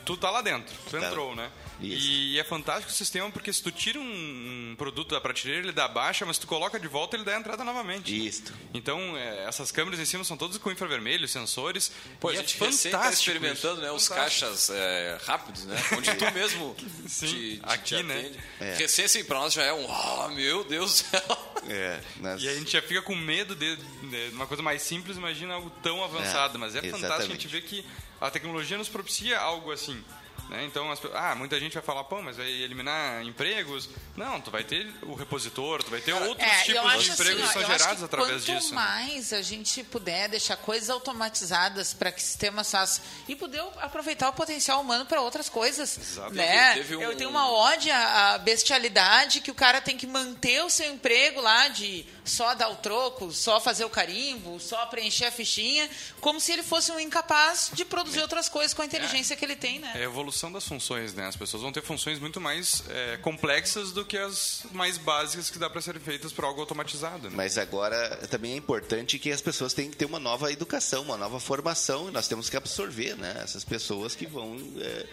[0.06, 1.08] tu tá lá dentro, tu Tá.
[1.08, 1.50] entrou, né?
[1.82, 2.08] Isso.
[2.08, 5.72] E é fantástico o sistema porque se tu tira um, um produto da prateleira, ele
[5.74, 8.16] dá baixa, mas tu coloca de volta, ele dá a entrada novamente.
[8.28, 8.54] Isto.
[8.74, 11.92] Então, é, essas câmeras em cima são todas com infravermelho, sensores.
[12.20, 13.82] Pô, e a gente é recém tá fantástico experimentando isso.
[13.82, 14.46] né, os Fantástico.
[14.46, 15.76] caixas é, rápidos, né?
[15.98, 16.76] Onde tu mesmo
[17.10, 18.32] Sim, te, te, aqui, te né?
[18.62, 18.76] É.
[18.76, 21.56] Recém, assim, pra nós já é um, oh, meu Deus do céu.
[21.68, 22.00] É.
[22.38, 25.72] E a gente já fica com medo de, de uma coisa mais simples, imagina algo
[25.82, 26.58] tão avançado.
[26.58, 27.42] É, mas é fantástico a exatamente.
[27.42, 27.84] gente ver que
[28.20, 30.04] a tecnologia nos propicia algo assim.
[30.50, 30.64] Né?
[30.66, 33.90] Então, as ah, muita gente vai falar, pô, mas vai eliminar empregos.
[34.16, 37.48] Não, tu vai ter o repositor, tu vai ter outros É, tipos de empregos assim,
[37.60, 38.70] que são gerados que através quanto disso.
[38.70, 38.76] né?
[38.76, 44.34] mais a gente puder deixar coisas automatizadas para que sistemas façam e poder aproveitar o
[44.34, 46.34] potencial humano para outras coisas, Exato.
[46.34, 46.74] né?
[46.76, 50.70] Teve Eu um- tenho uma ódio à bestialidade que o cara tem que manter o
[50.70, 55.32] seu emprego lá de só dar o troco, só fazer o carimbo, só preencher a
[55.32, 55.90] fichinha,
[56.22, 59.56] como se ele fosse um incapaz de produzir outras coisas com a inteligência que ele
[59.56, 59.92] tem, né?
[59.96, 61.28] É evolução evolução das funções, né?
[61.28, 65.58] As pessoas vão ter funções muito mais é, complexas do que as mais básicas que
[65.58, 67.30] dá para serem feitas por algo automatizado.
[67.30, 67.36] Né?
[67.36, 71.18] Mas agora também é importante que as pessoas têm que ter uma nova educação, uma
[71.18, 75.06] nova formação, e nós temos que absorver né, essas pessoas que vão é,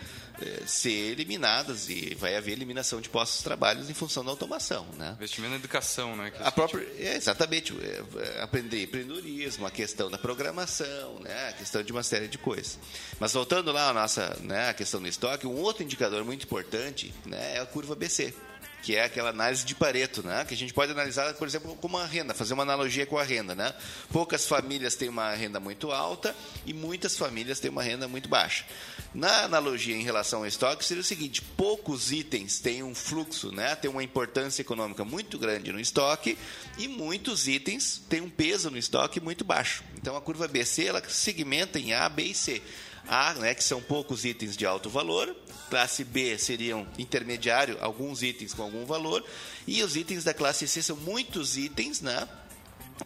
[0.67, 4.87] ser eliminadas e vai haver eliminação de postos de trabalho em função da automação.
[4.97, 5.13] Né?
[5.17, 6.33] Investimento na educação, né?
[6.41, 11.83] a própria, é, exatamente, é, é, aprender empreendedorismo, a questão da programação, né, a questão
[11.83, 12.79] de uma série de coisas.
[13.19, 17.13] Mas voltando lá à nossa né, a questão do estoque, um outro indicador muito importante
[17.27, 18.35] né, é a curva BC
[18.83, 20.45] que é aquela análise de Pareto, né?
[20.45, 23.23] que a gente pode analisar, por exemplo, como a renda, fazer uma analogia com a
[23.23, 23.55] renda.
[23.55, 23.73] Né?
[24.11, 26.35] Poucas famílias têm uma renda muito alta
[26.67, 28.65] e muitas famílias têm uma renda muito baixa.
[29.15, 33.77] Na analogia em relação ao estoque, seria o seguinte: poucos itens têm um fluxo, né?
[33.77, 36.37] têm uma importância econômica muito grande no estoque
[36.77, 39.85] e muitos itens têm um peso no estoque muito baixo.
[39.97, 42.61] Então a curva BC ela segmenta em A, B e C.
[43.07, 45.35] A, né, que são poucos itens de alto valor,
[45.73, 49.25] classe B seriam intermediário, alguns itens com algum valor,
[49.67, 52.29] e os itens da classe C são muitos itens, né?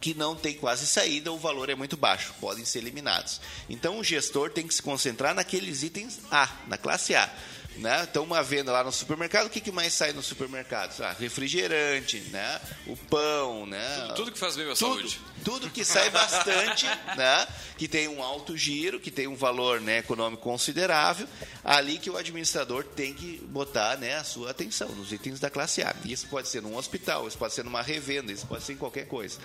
[0.01, 3.39] que não tem quase saída, o valor é muito baixo, podem ser eliminados.
[3.69, 7.33] Então o gestor tem que se concentrar naqueles itens A, na classe A.
[7.77, 8.07] Né?
[8.09, 10.99] Então, uma venda lá no supermercado, o que, que mais sai no supermercado?
[11.01, 12.59] Ah, refrigerante, né?
[12.87, 14.01] o pão, né?
[14.01, 15.19] Tudo, tudo que faz bem à saúde.
[15.43, 16.85] Tudo que sai bastante,
[17.15, 17.47] né?
[17.77, 21.27] que tem um alto giro, que tem um valor né, econômico considerável,
[21.63, 25.83] ali que o administrador tem que botar né, a sua atenção nos itens da classe
[25.83, 25.95] A.
[26.03, 29.07] Isso pode ser num hospital, isso pode ser numa revenda, isso pode ser em qualquer
[29.07, 29.37] coisa.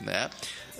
[0.00, 0.28] Né?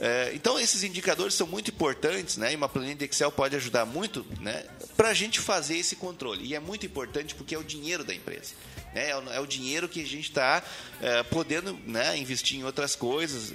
[0.00, 2.52] É, então, esses indicadores são muito importantes, né?
[2.52, 4.64] e uma planilha de Excel pode ajudar muito né,
[4.96, 6.44] para a gente fazer esse controle.
[6.44, 8.54] E é muito importante porque é o dinheiro da empresa.
[8.94, 9.10] Né?
[9.10, 10.62] É, o, é o dinheiro que a gente está
[11.00, 13.52] é, podendo né, investir em outras coisas.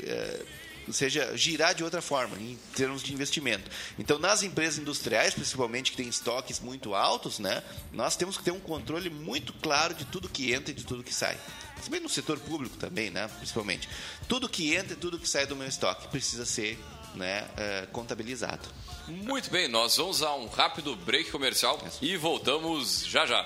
[0.88, 3.70] Ou seja, girar de outra forma, em termos de investimento.
[3.98, 8.52] Então, nas empresas industriais, principalmente, que têm estoques muito altos, né, nós temos que ter
[8.52, 11.38] um controle muito claro de tudo que entra e de tudo que sai.
[11.84, 13.90] Também no setor público também, né, principalmente.
[14.28, 16.80] Tudo que entra e tudo que sai do meu estoque precisa ser
[17.16, 18.68] né, uh, contabilizado.
[19.08, 23.46] Muito bem, nós vamos a um rápido break comercial e voltamos já já.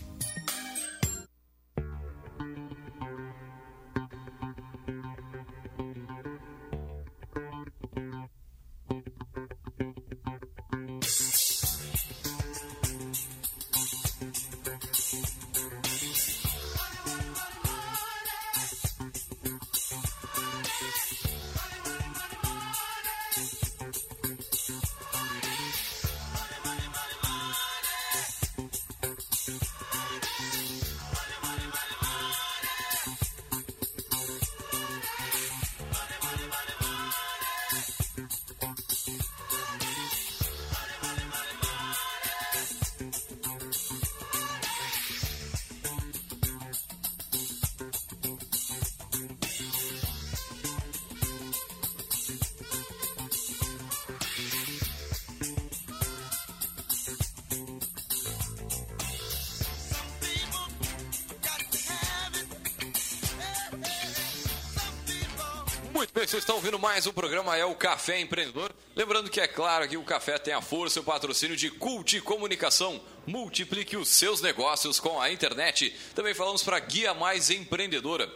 [66.29, 68.71] Vocês estão ouvindo mais um programa, é o Café Empreendedor.
[68.95, 72.21] Lembrando que é claro que o café tem a força e o patrocínio de Cult
[72.21, 73.01] Comunicação.
[73.25, 75.91] Multiplique os seus negócios com a internet.
[76.13, 78.31] Também falamos para Guia Mais Empreendedora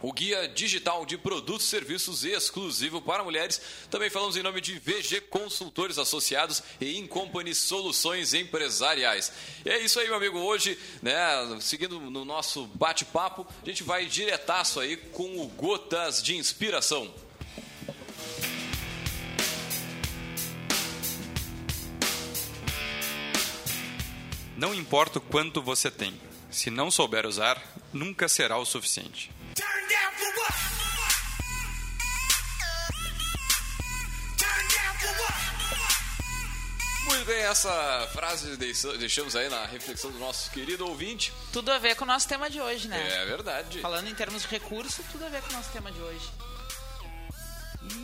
[0.00, 3.60] o guia digital de produtos e serviços exclusivo para mulheres.
[3.90, 9.32] Também falamos em nome de VG Consultores Associados e Incompany Soluções Empresariais.
[9.64, 10.38] E é isso aí, meu amigo.
[10.38, 11.16] Hoje, né,
[11.60, 17.12] seguindo no nosso bate-papo, a gente vai diretaço aí com o Gotas de Inspiração.
[24.56, 29.30] Não importa o quanto você tem, se não souber usar, nunca será o suficiente.
[37.28, 41.30] Bem, essa frase deixamos aí na reflexão do nosso querido ouvinte.
[41.52, 43.06] Tudo a ver com o nosso tema de hoje, né?
[43.22, 43.80] É verdade.
[43.80, 46.26] Falando em termos de recurso, tudo a ver com o nosso tema de hoje.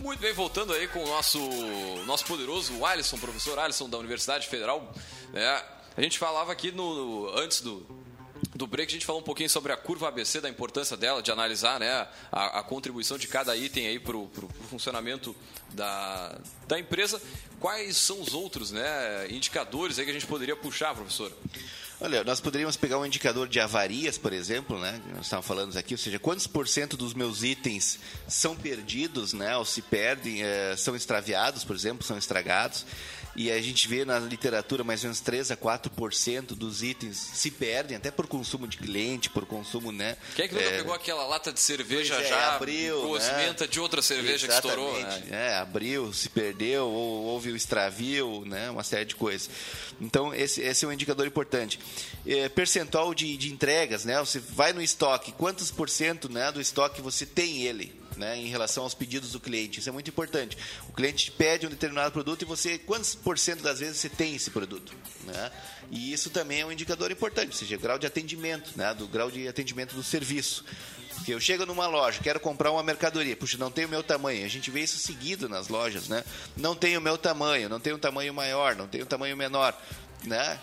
[0.02, 1.38] Muito bem, voltando aí com o nosso,
[2.04, 4.92] nosso poderoso Alisson, professor Alisson da Universidade Federal.
[5.32, 5.64] Né?
[5.96, 7.80] A gente falava aqui no, no antes do,
[8.54, 11.30] do break, a gente falou um pouquinho sobre a curva ABC, da importância dela, de
[11.30, 14.30] analisar né, a, a contribuição de cada item aí para o
[14.68, 15.34] funcionamento
[15.72, 17.20] da, da empresa.
[17.60, 21.32] Quais são os outros né, indicadores aí que a gente poderia puxar, professor?
[22.00, 25.00] Olha, nós poderíamos pegar um indicador de avarias, por exemplo, né?
[25.14, 29.56] Nós estávamos falando aqui, ou seja, quantos por cento dos meus itens são perdidos, né?
[29.56, 32.84] Ou se perdem, é, são extraviados, por exemplo, são estragados
[33.36, 37.50] e a gente vê na literatura mais ou menos 3 a 4% dos itens se
[37.50, 40.16] perdem, até por consumo de cliente, por consumo, né?
[40.34, 40.76] Quem é que nunca é...
[40.78, 43.70] pegou aquela lata de cerveja é, já abriu, cozimenta né?
[43.70, 45.22] de outra cerveja Exatamente, que estourou, né?
[45.30, 48.70] É, abriu, se perdeu, ou houve o extravio, né?
[48.70, 49.50] Uma série de coisas.
[50.00, 51.78] Então, esse, esse é um indicador importante.
[52.26, 54.18] É, percentual de, de entregas, né?
[54.20, 58.03] Você vai no estoque, quantos por cento né, do estoque você tem ele?
[58.16, 59.80] Né, em relação aos pedidos do cliente.
[59.80, 60.56] Isso é muito importante.
[60.88, 64.34] O cliente pede um determinado produto e você, quantos por cento das vezes você tem
[64.34, 64.94] esse produto?
[65.24, 65.50] Né?
[65.90, 69.30] E isso também é um indicador importante, ou seja, grau de atendimento, né, do grau
[69.30, 70.64] de atendimento do serviço.
[71.14, 74.44] Porque eu chego numa loja, quero comprar uma mercadoria, puxa, não tem o meu tamanho.
[74.44, 76.24] A gente vê isso seguido nas lojas, né?
[76.56, 79.80] Não tem o meu tamanho, não tem um tamanho maior, não tem um tamanho menor,
[80.24, 80.58] né?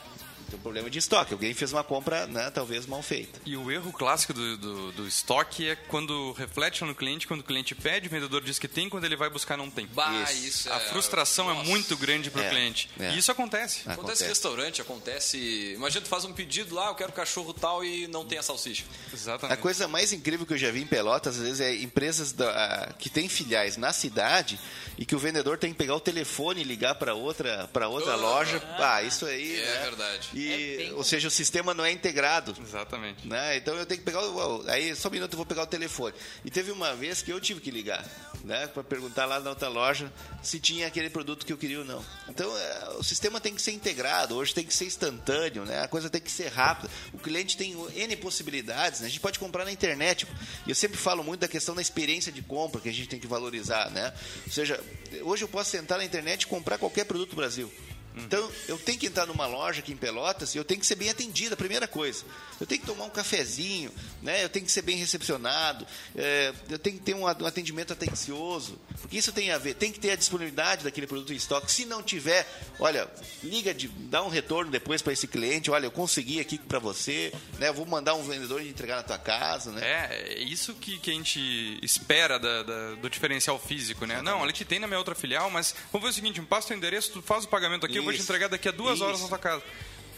[0.52, 1.34] Tem um problema de estoque.
[1.34, 3.40] Alguém fez uma compra, né, talvez mal feita.
[3.46, 7.44] E o erro clássico do, do, do, estoque é quando reflete no cliente, quando o
[7.44, 9.88] cliente pede, o vendedor diz que tem, quando ele vai buscar não tem.
[9.88, 10.48] Bah, isso.
[10.48, 10.80] isso a é...
[10.90, 11.66] frustração é Nossa.
[11.66, 12.90] é muito grande para o é, cliente.
[13.00, 13.12] É.
[13.12, 13.80] E isso acontece.
[13.80, 15.74] Acontece, acontece em restaurante, acontece.
[15.74, 18.84] Imagina tu faz um pedido lá, eu quero cachorro tal e não tem a salsicha.
[19.14, 19.58] Exatamente.
[19.58, 22.94] A coisa mais incrível que eu já vi em Pelotas, às vezes, é empresas da,
[23.00, 24.60] que têm filiais na cidade
[24.98, 28.18] e que o vendedor tem que pegar o telefone e ligar para outra, pra outra
[28.18, 28.62] oh, loja.
[28.78, 29.60] Ah, ah, isso aí.
[29.60, 29.80] É né?
[29.84, 30.30] verdade.
[30.34, 32.56] E é ou seja, o sistema não é integrado.
[32.62, 33.28] Exatamente.
[33.28, 33.58] Né?
[33.58, 36.16] Então eu tenho que pegar o, aí só um minuto eu vou pegar o telefone.
[36.44, 38.06] E teve uma vez que eu tive que ligar,
[38.44, 41.86] né, para perguntar lá na outra loja se tinha aquele produto que eu queria ou
[41.86, 42.04] não.
[42.30, 45.82] Então é, o sistema tem que ser integrado, hoje tem que ser instantâneo, né?
[45.82, 46.90] A coisa tem que ser rápida.
[47.14, 49.08] O cliente tem N possibilidades, né?
[49.08, 50.28] A gente pode comprar na internet.
[50.66, 53.20] E eu sempre falo muito da questão da experiência de compra que a gente tem
[53.20, 54.14] que valorizar, né?
[54.46, 54.80] Ou seja,
[55.22, 57.72] hoje eu posso sentar na internet e comprar qualquer produto do Brasil.
[58.16, 60.96] Então, eu tenho que entrar numa loja aqui em Pelotas e eu tenho que ser
[60.96, 62.24] bem atendido, a primeira coisa.
[62.60, 64.44] Eu tenho que tomar um cafezinho, né?
[64.44, 69.18] eu tenho que ser bem recepcionado, é, eu tenho que ter um atendimento atencioso, porque
[69.18, 71.72] isso tem a ver, tem que ter a disponibilidade daquele produto em estoque.
[71.72, 72.48] Se não tiver,
[72.80, 73.10] olha,
[73.44, 77.34] liga, de, dá um retorno depois para esse cliente, olha, eu consegui aqui para você,
[77.58, 77.70] né?
[77.70, 79.72] eu vou mandar um vendedor entregar na tua casa.
[79.72, 79.82] Né?
[79.84, 84.06] É, é isso que, que a gente espera da, da, do diferencial físico.
[84.06, 84.22] né?
[84.22, 86.74] Não, ele te tem na minha outra filial, mas vamos ver o seguinte, me passa
[86.74, 89.06] o endereço, tu faz o pagamento aqui, eu vou te entregar daqui a duas isso.
[89.06, 89.64] horas na sua casa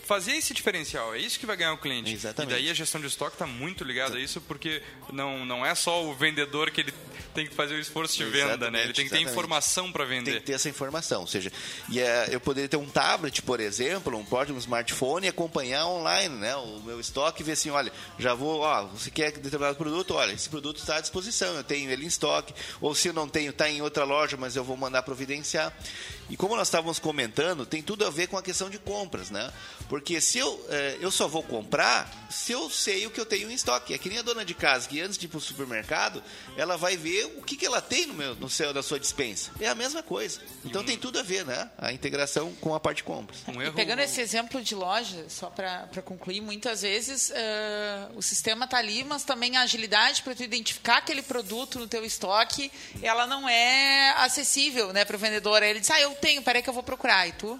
[0.04, 2.12] fazer esse diferencial, é isso que vai ganhar o cliente.
[2.12, 2.52] Exatamente.
[2.52, 5.74] E daí a gestão de estoque está muito ligada a isso, porque não, não é
[5.74, 6.93] só o vendedor que ele
[7.34, 8.84] tem que fazer o esforço de exatamente, venda, né?
[8.84, 10.32] Ele tem que ter informação para vender.
[10.32, 11.52] Tem que ter essa informação, ou seja,
[11.89, 15.88] e é, eu poderia ter um tablet, por exemplo, um portátil, um smartphone e acompanhar
[15.88, 16.56] online, né?
[16.56, 20.34] O meu estoque e ver assim, olha, já vou, ó, você quer determinado produto, olha,
[20.34, 23.50] esse produto está à disposição, eu tenho ele em estoque, ou se eu não tenho,
[23.50, 25.74] está em outra loja, mas eu vou mandar providenciar.
[26.34, 29.54] E como nós estávamos comentando, tem tudo a ver com a questão de compras, né?
[29.88, 33.52] Porque se eu, é, eu só vou comprar se eu sei o que eu tenho
[33.52, 33.93] em estoque.
[33.93, 36.24] É que nem a dona de casa que antes de ir para o supermercado,
[36.58, 39.52] ela vai ver o que, que ela tem no, meu, no céu da sua dispensa.
[39.60, 40.41] É a mesma coisa.
[40.65, 40.86] Então um...
[40.86, 41.69] tem tudo a ver, né?
[41.78, 43.39] A integração com a parte de compras.
[43.48, 43.76] Um erro...
[43.76, 49.03] Pegando esse exemplo de loja, só para concluir, muitas vezes uh, o sistema está ali,
[49.03, 52.72] mas também a agilidade para tu identificar aquele produto no teu estoque,
[53.03, 55.62] ela não é acessível né, para o vendedor.
[55.62, 57.28] Aí ele diz, ah, eu tenho, peraí que eu vou procurar.
[57.28, 57.59] E tu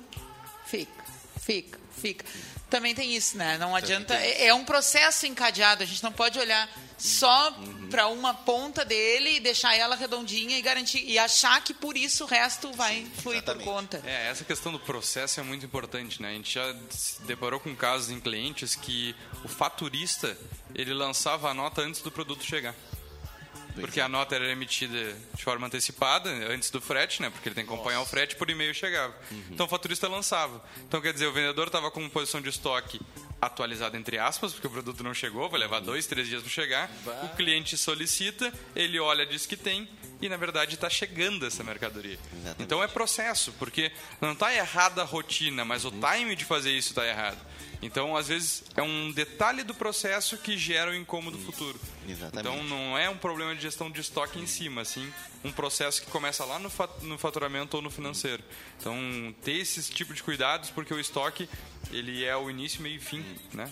[0.66, 1.04] fica,
[1.40, 2.26] fica fica.
[2.70, 3.58] Também tem isso, né?
[3.58, 4.16] Não adianta.
[4.16, 5.84] É, é, um processo encadeado.
[5.84, 7.56] A gente não pode olhar só
[7.90, 12.24] para uma ponta dele e deixar ela redondinha e garantir e achar que por isso
[12.24, 13.64] o resto vai fluir exatamente.
[13.64, 14.02] por conta.
[14.06, 16.30] É, essa questão do processo é muito importante, né?
[16.30, 20.36] A gente já se deparou com casos em clientes que o faturista,
[20.74, 22.76] ele lançava a nota antes do produto chegar.
[23.76, 27.30] Porque a nota era emitida de forma antecipada, antes do frete, né?
[27.30, 29.16] Porque ele tem que acompanhar o frete por e-mail chegava.
[29.50, 30.64] Então o faturista lançava.
[30.88, 33.00] Então quer dizer, o vendedor estava com posição de estoque
[33.42, 36.92] atualizada entre aspas, porque o produto não chegou, vai levar dois, três dias para chegar.
[37.24, 39.90] O cliente solicita, ele olha, diz que tem
[40.26, 42.18] e na verdade está chegando essa mercadoria.
[42.34, 42.64] Exatamente.
[42.64, 46.90] Então é processo, porque não está errada a rotina, mas o time de fazer isso
[46.90, 47.38] está errado.
[47.82, 51.78] Então, às vezes, é um detalhe do processo que gera o incômodo futuro.
[52.08, 52.40] Exatamente.
[52.40, 55.12] Então, não é um problema de gestão de estoque em si, mas sim
[55.44, 56.72] um processo que começa lá no,
[57.02, 58.42] no faturamento ou no financeiro.
[58.80, 58.96] Então,
[59.44, 61.50] ter esse tipo de cuidados, porque o estoque,
[61.92, 63.70] ele é o início, meio e fim, né?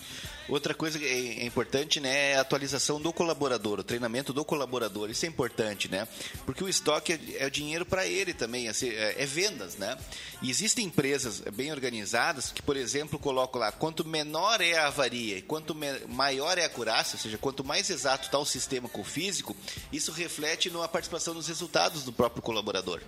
[0.49, 4.43] Outra coisa que é é importante, né, é a atualização do colaborador, o treinamento do
[4.43, 5.09] colaborador.
[5.09, 6.07] Isso é importante, né?
[6.45, 9.97] Porque o estoque é, é dinheiro para ele também, assim, é, é vendas, né?
[10.41, 15.37] E existem empresas bem organizadas que, por exemplo, colocam lá quanto menor é a avaria
[15.37, 15.75] e quanto
[16.07, 19.55] maior é a acurácia, ou seja, quanto mais exato está o sistema com o físico,
[19.91, 23.01] isso reflete na participação nos resultados do próprio colaborador.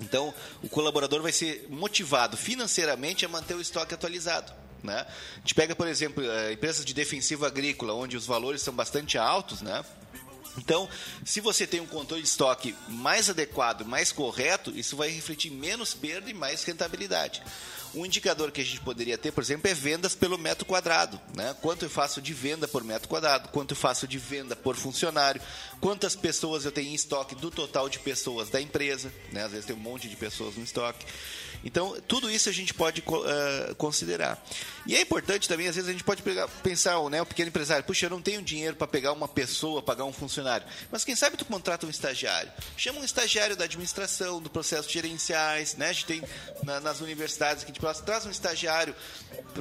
[0.00, 4.52] Então, o colaborador vai ser motivado financeiramente a manter o estoque atualizado.
[4.82, 5.06] Né?
[5.36, 9.16] A gente pega, por exemplo, eh, empresas de defensivo agrícola, onde os valores são bastante
[9.16, 9.84] altos, né?
[10.58, 10.88] Então,
[11.24, 15.94] se você tem um controle de estoque mais adequado, mais correto, isso vai refletir menos
[15.94, 17.42] perda e mais rentabilidade.
[17.94, 21.20] Um indicador que a gente poderia ter, por exemplo, é vendas pelo metro quadrado.
[21.34, 21.54] Né?
[21.60, 25.42] Quanto eu faço de venda por metro quadrado, quanto eu faço de venda por funcionário,
[25.78, 29.12] quantas pessoas eu tenho em estoque do total de pessoas da empresa.
[29.30, 29.44] Né?
[29.44, 31.04] Às vezes tem um monte de pessoas no estoque.
[31.64, 34.42] Então, tudo isso a gente pode eh, considerar.
[34.84, 37.84] E é importante também, às vezes a gente pode pegar- pensar, né, o pequeno empresário,
[37.84, 40.66] puxa, eu não tenho dinheiro para pegar uma pessoa, pagar um funcionário.
[40.90, 42.50] Mas quem sabe tu contrata um estagiário.
[42.76, 45.90] Chama um estagiário da administração, do processo gerenciais, né?
[45.90, 46.22] A gente tem
[46.64, 48.94] na- nas universidades que a gente fala, traz um estagiário,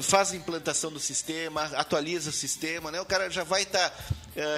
[0.01, 2.99] faz a implantação do sistema, atualiza o sistema, né?
[2.99, 3.93] O cara já vai estar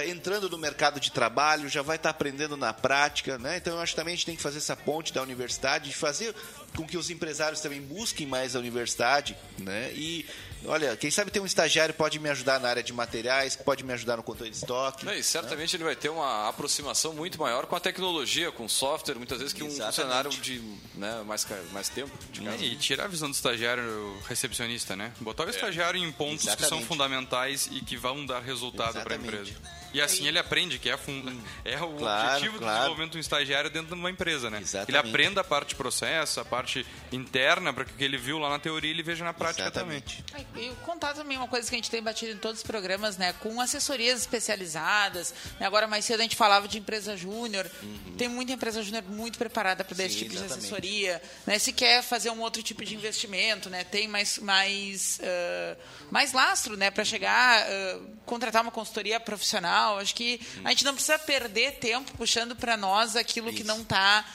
[0.08, 3.58] entrando no mercado de trabalho, já vai estar aprendendo na prática, né?
[3.58, 5.96] Então eu acho que também a gente tem que fazer essa ponte da universidade, de
[5.96, 6.34] fazer
[6.76, 9.92] com que os empresários também busquem mais a universidade, né?
[9.94, 10.26] E
[10.66, 13.94] olha, quem sabe ter um estagiário pode me ajudar na área de materiais, pode me
[13.94, 15.06] ajudar no controle de estoque.
[15.06, 18.70] Não, e certamente ele vai ter uma aproximação muito maior com a tecnologia, com o
[18.70, 19.96] software, muitas vezes que um Exatamente.
[19.96, 20.60] funcionário de
[20.96, 22.64] né, mais, mais tempo de casa.
[22.64, 25.12] E tirar a visão do estagiário recepcionista, né?
[25.20, 26.88] Botar o estagiário em pontos que são Exatamente.
[26.88, 29.52] fundamentais e que vão dar resultado para a Exatamente.
[29.52, 29.83] empresa.
[29.94, 31.22] E assim ele aprende, que é, a fun...
[31.64, 32.76] é o Claro, objetivo do claro.
[32.78, 34.60] desenvolvimento do estagiário dentro de uma empresa, né?
[34.60, 34.90] Exatamente.
[34.90, 38.40] Ele aprenda a parte de processo, a parte interna, para que o que ele viu
[38.40, 40.24] lá na teoria ele veja na prática Exatamente.
[40.24, 40.48] também.
[40.56, 43.34] E contar também uma coisa que a gente tem batido em todos os programas, né?
[43.34, 45.34] Com assessorias especializadas.
[45.60, 47.70] né, Agora, mais cedo, a gente falava de empresa júnior.
[48.18, 50.20] Tem muita empresa júnior muito preparada para dar esse Uhum.
[50.24, 50.60] Tipo de exatamente.
[50.66, 51.22] assessoria.
[51.46, 51.60] Né?
[51.60, 53.84] Se quer fazer um outro tipo de investimento, né?
[53.84, 55.78] Tem mais, mais, ah,
[56.10, 56.90] mais lastro, né?
[56.90, 59.83] Para chegar, ah, contratar uma consultoria profissional.
[60.00, 63.68] Acho que a gente não precisa perder tempo puxando para nós aquilo que Isso.
[63.68, 64.26] não está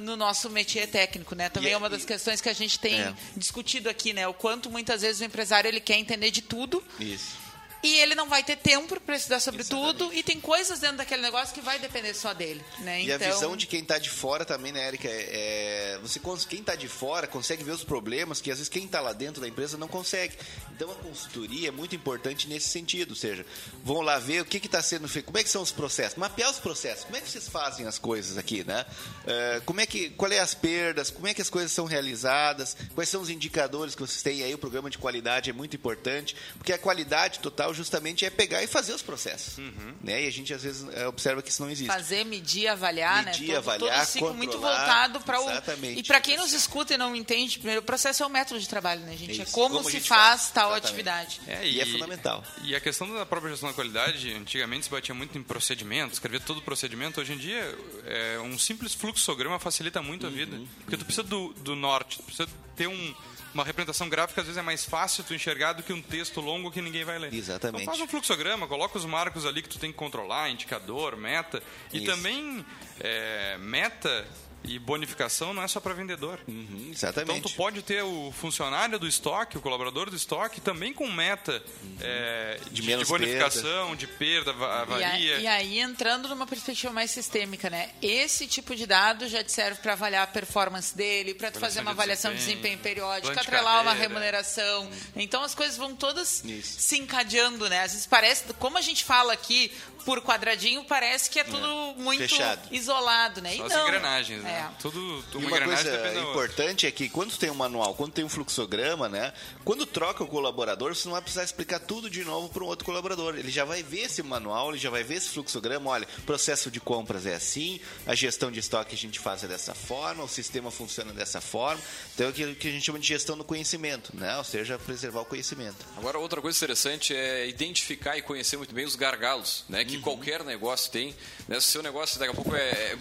[0.00, 1.48] no nosso métier técnico, né?
[1.48, 3.14] Também E- é uma das e- questões que a gente tem É.
[3.36, 4.26] discutido aqui, né?
[4.28, 7.43] O quanto muitas vezes o empresário ele quer entender de tudo Isso.
[7.84, 9.98] E ele não vai ter tempo para estudar sobre Exatamente.
[9.98, 13.02] tudo e tem coisas dentro daquele negócio que vai depender só dele, né?
[13.02, 15.06] E a visão de quem está de fora também, né, Érica?
[15.06, 16.18] É, é- você,
[16.48, 19.42] quem está de fora consegue ver os problemas que às vezes quem está lá dentro
[19.42, 20.34] da empresa não consegue.
[20.74, 23.10] Então a consultoria é muito importante nesse sentido.
[23.10, 23.44] Ou seja,
[23.84, 26.50] vão lá ver o que está sendo feito, como é que são os processos, mapear
[26.50, 28.86] os processos, como é que vocês fazem as coisas aqui, né?
[29.26, 32.74] É, como é que, qual é as perdas, como é que as coisas são realizadas,
[32.94, 36.34] quais são os indicadores que vocês têm aí, o programa de qualidade é muito importante,
[36.56, 39.58] porque a qualidade total justamente é pegar e fazer os processos.
[40.02, 40.24] Né?
[40.24, 41.86] E a gente às vezes é, observa que isso não existe.
[41.92, 43.54] fazer, medir, avaliar, Medir, né?
[43.54, 46.00] Todo, avaliar, todo ciclo muito voltado para o Exatamente.
[46.00, 48.68] e para quem nos escuta e não entende, primeiro o processo é o método de
[48.68, 49.40] trabalho, né, gente?
[49.40, 49.52] É Isso.
[49.52, 50.08] como, Como a se faz
[50.40, 50.50] faz.
[50.52, 50.86] tal Exatamente.
[50.86, 51.40] atividade.
[51.64, 52.44] E é fundamental.
[52.62, 56.40] E a questão da própria gestão da qualidade, antigamente se batia muito em procedimento, escrevia
[56.40, 57.20] todo o procedimento.
[57.20, 60.56] Hoje em dia, é, um simples fluxograma facilita muito a vida.
[60.56, 60.66] Uhum.
[60.80, 63.14] Porque tu precisa do, do norte, tu precisa ter um-
[63.54, 66.70] uma representação gráfica, às vezes é mais fácil tu enxergar do que um texto longo
[66.70, 67.32] que ninguém vai ler.
[67.32, 67.82] Exatamente.
[67.82, 71.62] Então faz um fluxograma, coloca os marcos ali que tu tem que controlar, indicador, meta.
[71.92, 72.06] E Isso.
[72.06, 72.64] também,
[73.00, 74.26] é, meta
[74.64, 76.40] E bonificação não é só para vendedor.
[76.48, 77.38] Uhum, exatamente.
[77.38, 81.62] Então tu pode ter o funcionário do estoque, o colaborador do estoque, também com meta
[82.00, 85.38] é, de, de, de bonificação, de perda, avaria.
[85.38, 87.90] E, e aí, entrando numa perspectiva mais sistêmica, né?
[88.02, 91.80] Esse tipo de dado já te serve para avaliar a performance dele, para tu fazer
[91.80, 94.88] uma de avaliação de desempenho, desempenho periódica, atrelar uma remuneração.
[95.16, 96.80] Então as coisas vão todas Isso.
[96.80, 97.82] se encadeando, né?
[97.82, 99.70] Às vezes parece, como a gente fala aqui
[100.04, 102.68] por quadradinho, parece que é tudo muito Fechado.
[102.70, 103.56] isolado, né?
[103.56, 103.88] Só e as não.
[103.88, 104.50] engrenagens, né?
[104.50, 104.53] É.
[104.80, 108.28] Tudo, E uma uma coisa importante é que quando tem um manual, quando tem um
[108.28, 109.32] fluxograma, né?
[109.64, 112.84] Quando troca o colaborador, você não vai precisar explicar tudo de novo para um outro
[112.84, 113.36] colaborador.
[113.36, 115.90] Ele já vai ver esse manual, ele já vai ver esse fluxograma.
[115.90, 119.74] Olha, processo de compras é assim, a gestão de estoque a gente faz é dessa
[119.74, 121.80] forma, o sistema funciona dessa forma.
[122.14, 124.36] Então é aquilo que a gente chama de gestão do conhecimento, né?
[124.38, 125.84] Ou seja, preservar o conhecimento.
[125.96, 129.80] Agora, outra coisa interessante é identificar e conhecer muito bem os gargalos, né?
[129.80, 129.86] Uhum.
[129.86, 131.14] Que qualquer negócio tem.
[131.48, 131.60] Né?
[131.60, 132.96] Se o seu negócio daqui a pouco é,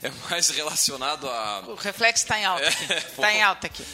[0.08, 1.60] é mais relacionado a...
[1.66, 2.64] O reflexo está em alta.
[2.64, 2.92] É, aqui.
[2.94, 3.84] Está em alta aqui.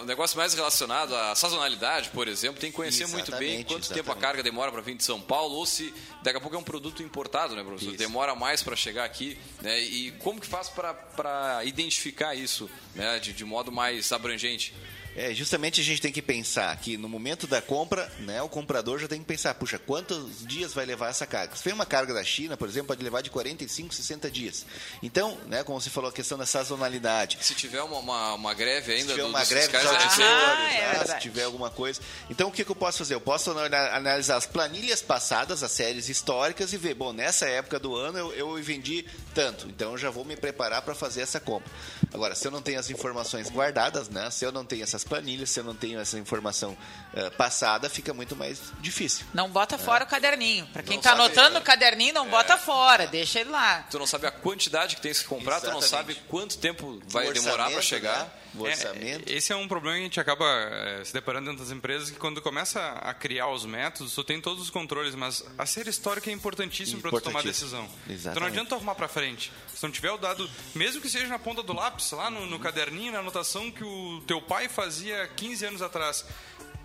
[0.00, 3.88] Um negócio mais relacionado à sazonalidade, por exemplo, tem que conhecer muito bem Exatamente, quanto
[3.88, 4.20] tempo a exatamente.
[4.20, 7.02] carga demora para vir de São Paulo ou se daqui a pouco é um produto
[7.02, 7.90] importado, né, professor?
[7.90, 7.98] Isso.
[7.98, 9.78] Demora mais para chegar aqui, né?
[9.78, 14.74] E como que faz para identificar isso, né, de, de modo mais abrangente?
[15.22, 18.98] É, justamente a gente tem que pensar que no momento da compra, né, o comprador
[18.98, 21.54] já tem que pensar, puxa, quantos dias vai levar essa carga?
[21.54, 24.64] Se vem uma carga da China, por exemplo, pode levar de 45, 60 dias.
[25.02, 27.36] Então, né, como você falou, a questão da sazonalidade.
[27.42, 30.18] Se tiver uma, uma, uma greve ainda Se tiver do, uma dos greve fiscais auditores,
[30.20, 32.00] Ah, é né, se tiver alguma coisa.
[32.30, 33.14] Então, o que, que eu posso fazer?
[33.14, 37.78] Eu posso ana- analisar as planilhas passadas, as séries históricas e ver, bom, nessa época
[37.78, 39.04] do ano eu, eu vendi
[39.34, 41.70] tanto, então eu já vou me preparar para fazer essa compra.
[42.14, 45.50] Agora, se eu não tenho as informações guardadas, né, se eu não tenho essas planilhas,
[45.50, 46.76] se eu não tenho essa informação
[47.12, 49.26] eh, passada, fica muito mais difícil.
[49.34, 50.66] Não bota fora o caderninho.
[50.68, 53.08] Para quem Não está anotando o caderninho, não bota fora.
[53.08, 53.84] Deixa ele lá.
[53.90, 56.14] tu não sabe a quantidade que tem que comprar, tu não Exatamente.
[56.14, 58.20] sabe quanto tempo vai demorar para chegar.
[58.20, 58.30] né?
[58.54, 59.30] O orçamento.
[59.30, 62.10] É, esse é um problema que a gente acaba é, se deparando dentro das empresas,
[62.10, 65.90] que quando começa a criar os métodos, tu tem todos os controles, mas a série
[65.90, 67.70] histórica é importantíssimo para tu tomar Importantíssimo.
[67.70, 67.84] decisão.
[67.84, 68.48] Então não Exatamente.
[68.48, 69.52] adianta arrumar para frente.
[69.74, 72.58] Se não tiver o dado, mesmo que seja na ponta do lápis, lá no, no
[72.58, 76.24] caderninho, na anotação que o teu pai fazia 15 anos atrás.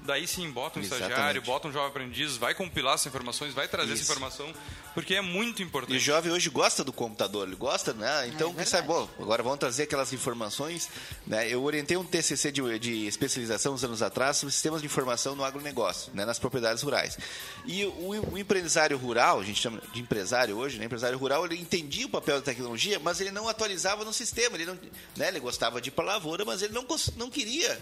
[0.06, 1.12] Daí sim, bota um Exatamente.
[1.12, 4.12] estagiário, bota um jovem aprendiz, vai compilar essas informações, vai trazer essa Isso.
[4.12, 4.54] informação,
[4.94, 6.00] porque é muito E o importante.
[6.00, 8.28] jovem hoje gosta do computador, ele gosta, né?
[8.28, 10.90] Então, quem sabe, bom, agora vamos trazer aquelas informações.
[11.26, 11.50] Né?
[11.50, 15.44] Eu orientei um TCC de, de especialização uns anos atrás sobre sistemas de informação no
[15.44, 16.24] agronegócio, né?
[16.26, 17.18] nas propriedades rurais.
[17.66, 20.86] E o, o empresário rural, a gente chama de empresário hoje, né?
[20.86, 24.56] empresário rural, ele entendia o papel da tecnologia, mas ele não atualizava no sistema.
[24.56, 24.78] Ele, não,
[25.18, 25.30] né?
[25.30, 26.86] ele gostava de ir para a lavoura, mas ele não,
[27.18, 27.80] não queria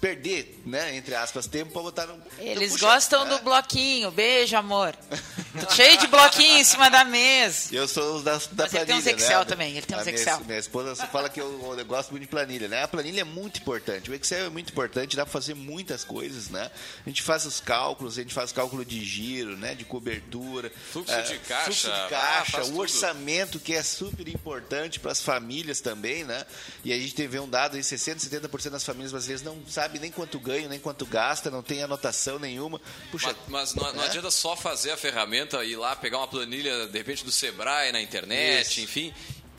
[0.00, 2.14] perder, né, entre aspas, tempo para botar no.
[2.38, 3.30] Eles Então, puxa, gostam né?
[3.30, 4.10] do bloquinho.
[4.10, 4.94] Beijo, amor.
[5.60, 7.74] Tô cheio de bloquinho em cima da mesa.
[7.74, 9.44] Eu sou da, da Mas ele planilha, tem uns Excel né?
[9.44, 10.40] também, ele tem uns minha- Excel.
[10.40, 12.82] Minha, esposa fala que eu, eu gosto muito de planilha, né?
[12.82, 14.10] A planilha é muito importante.
[14.10, 16.70] O Excel é muito importante, dá para fazer muitas coisas, né?
[17.04, 19.74] A gente faz os cálculos, a gente faz cálculo de giro, né?
[19.74, 20.72] De cobertura.
[20.92, 22.80] Fluxo eh, de caixa, Fluxo ah, de caixa, faz o tudo.
[22.80, 26.44] orçamento, que é super importante para as famílias também, né?
[26.84, 30.10] E a gente teve um dado aí, 60%, 70% das famílias brasileiras não sabe nem
[30.10, 32.80] quanto ganha, nem quanto gasta, não tem anotação nenhuma.
[33.10, 34.06] Puxa, Mas, mas não, não né?
[34.06, 38.00] adianta só fazer a ferramenta, ir lá pegar uma planilha, de repente, do Sebrae na
[38.00, 38.80] internet, Isso.
[38.80, 39.12] enfim,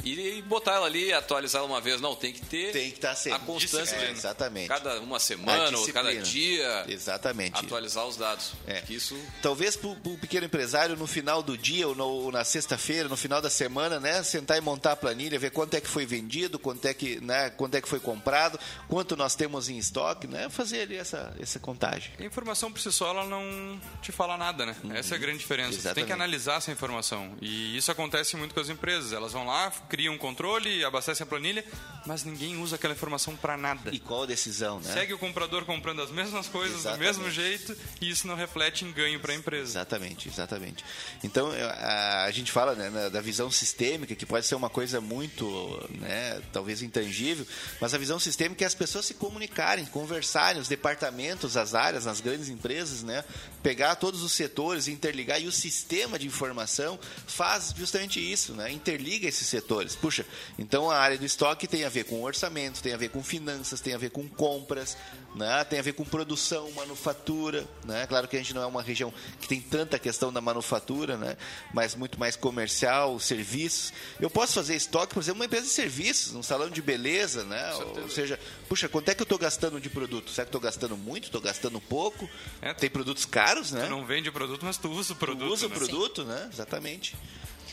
[0.05, 1.99] e botar ela ali, atualizar ela uma vez.
[2.01, 3.37] Não, tem que ter Tem que estar sempre.
[3.41, 3.95] a constância.
[3.95, 4.67] É, de exatamente.
[4.67, 7.57] Cada uma A semana ou cada dia, Exatamente.
[7.57, 8.53] atualizar os dados.
[8.67, 8.81] É.
[8.81, 12.43] Que isso Talvez para o pequeno empresário, no final do dia ou, no- ou na
[12.43, 15.87] sexta-feira, no final da semana, né, sentar e montar a planilha, ver quanto é que
[15.87, 19.77] foi vendido, quanto é que, né, quanto é que foi comprado, quanto nós temos em
[19.77, 22.11] estoque, né, fazer ali essa, essa contagem.
[22.19, 24.75] A informação por si só ela não te fala nada, né?
[24.93, 25.79] Essa é a grande diferença.
[25.79, 27.35] Você tem que analisar essa informação.
[27.41, 29.13] E isso acontece muito com as empresas.
[29.13, 31.63] Elas vão lá, criam um controle, abastecem a planilha,
[32.05, 33.95] mas ninguém usa aquela informação para nada.
[33.95, 34.91] E qual a decisão, né?
[34.91, 37.13] Segue o comprador comprando as mesmas coisas Exatamente.
[37.13, 39.71] do mesmo jeito e isso não reflete em ganho para a empresa.
[39.71, 40.83] Exatamente, exatamente.
[41.23, 45.89] Então a, a gente fala né, da visão sistêmica, que pode ser uma coisa muito,
[45.91, 47.47] né, talvez intangível,
[47.79, 52.19] mas a visão sistêmica é as pessoas se comunicarem, conversarem, os departamentos, as áreas, nas
[52.19, 53.23] grandes empresas, né,
[53.63, 59.25] pegar todos os setores, interligar e o sistema de informação faz justamente isso, né, interliga
[59.25, 59.74] esses setores.
[59.99, 60.25] Puxa,
[60.57, 63.81] então a área do estoque tem a ver com orçamento, tem a ver com finanças,
[63.81, 64.97] tem a ver com compras,
[65.35, 68.05] né, tem a ver com produção, manufatura, né?
[68.07, 71.35] Claro que a gente não é uma região que tem tanta questão da manufatura, né?
[71.73, 73.91] Mas muito mais comercial, serviços.
[74.19, 77.73] Eu posso fazer estoque, por exemplo, uma empresa de serviços, um salão de beleza, né?
[77.73, 80.31] Ou seja, puxa, quanto é que eu estou gastando de produto?
[80.31, 81.25] Será que estou gastando muito?
[81.25, 82.29] Estou gastando pouco?
[82.61, 83.83] É, Tem produtos caros, né?
[83.85, 85.51] Tu não vende o produto, mas tu usa o Tu produto.
[85.51, 85.75] usa o né?
[85.75, 86.49] produto, né?
[86.51, 87.15] Exatamente.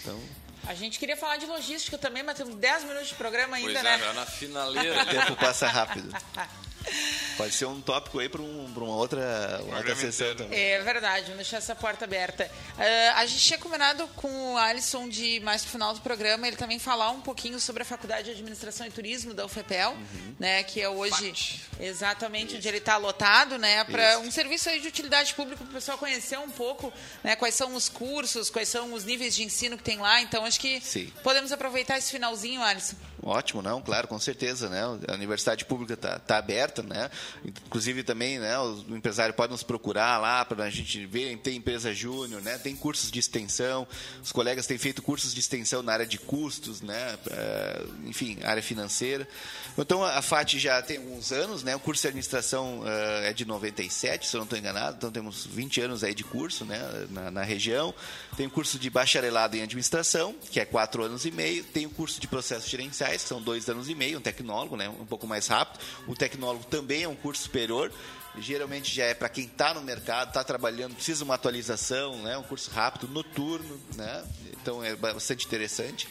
[0.00, 0.18] Então,
[0.66, 3.82] A gente queria falar de logística também, mas temos 10 minutos de programa ainda, Pois
[3.84, 3.94] né?
[3.94, 5.02] é, já na finaleira.
[5.02, 6.14] O tempo passa rápido.
[7.36, 10.44] Pode ser um tópico aí para um, uma outra, uma outra sessão inteiro.
[10.44, 10.58] também.
[10.58, 12.50] É verdade, vamos deixar essa porta aberta.
[12.78, 16.56] Ah, a gente tinha combinado com o Alisson de mais pro final do programa ele
[16.56, 19.96] também falar um pouquinho sobre a Faculdade de Administração e Turismo da UFPEL,
[20.38, 24.88] né, que é hoje exatamente onde ele está lotado, né, para um serviço aí de
[24.88, 26.92] utilidade pública para o pessoal conhecer um pouco,
[27.24, 30.20] né, quais são os cursos, quais são os níveis de ensino que tem lá.
[30.20, 31.12] Então acho que Sim.
[31.22, 32.96] podemos aproveitar esse finalzinho, Alisson.
[33.22, 34.82] Ótimo, não, claro, com certeza, né?
[35.08, 37.08] A universidade pública está tá aberta, né?
[37.44, 38.58] Inclusive também, né?
[38.58, 42.58] O empresário pode nos procurar lá para a gente ver, tem empresa júnior, né?
[42.58, 43.86] Tem cursos de extensão,
[44.22, 47.16] os colegas têm feito cursos de extensão na área de custos, né?
[47.30, 49.28] Eh, enfim, área financeira.
[49.78, 51.76] Então a FAT já tem alguns anos, né?
[51.76, 55.46] O curso de administração eh, é de 97, se eu não estou enganado, então temos
[55.46, 57.06] 20 anos aí de curso, né?
[57.10, 57.94] Na, na região.
[58.36, 61.62] Tem o curso de bacharelado em administração, que é quatro anos e meio.
[61.64, 64.88] Tem o curso de processos gerenciais, são dois anos e meio, um tecnólogo, né?
[64.88, 65.80] Um pouco mais rápido.
[66.06, 67.92] O tecnólogo também é um curso superior.
[68.38, 72.38] Geralmente já é para quem está no mercado, está trabalhando, precisa de uma atualização, né?
[72.38, 74.24] Um curso rápido, noturno, né?
[74.60, 76.08] Então é bastante interessante.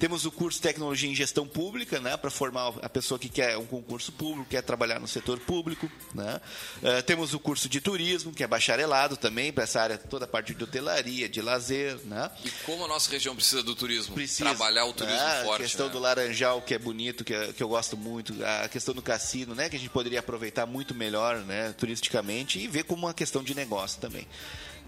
[0.00, 3.58] Temos o curso de Tecnologia em Gestão Pública, né, para formar a pessoa que quer
[3.58, 5.92] um concurso público, quer trabalhar no setor público.
[6.14, 6.40] Né.
[6.82, 10.28] Eh, temos o curso de Turismo, que é bacharelado também, para essa área, toda a
[10.28, 11.98] parte de hotelaria, de lazer.
[12.06, 12.30] Né.
[12.42, 14.14] E como a nossa região precisa do turismo?
[14.14, 15.60] Precisa, Trabalhar o turismo né, forte.
[15.60, 15.92] A questão né?
[15.92, 18.34] do Laranjal, que é bonito, que, é- que eu gosto muito.
[18.64, 22.66] A questão do cassino, né, que a gente poderia aproveitar muito melhor né, turisticamente e
[22.66, 24.26] ver como uma questão de negócio também.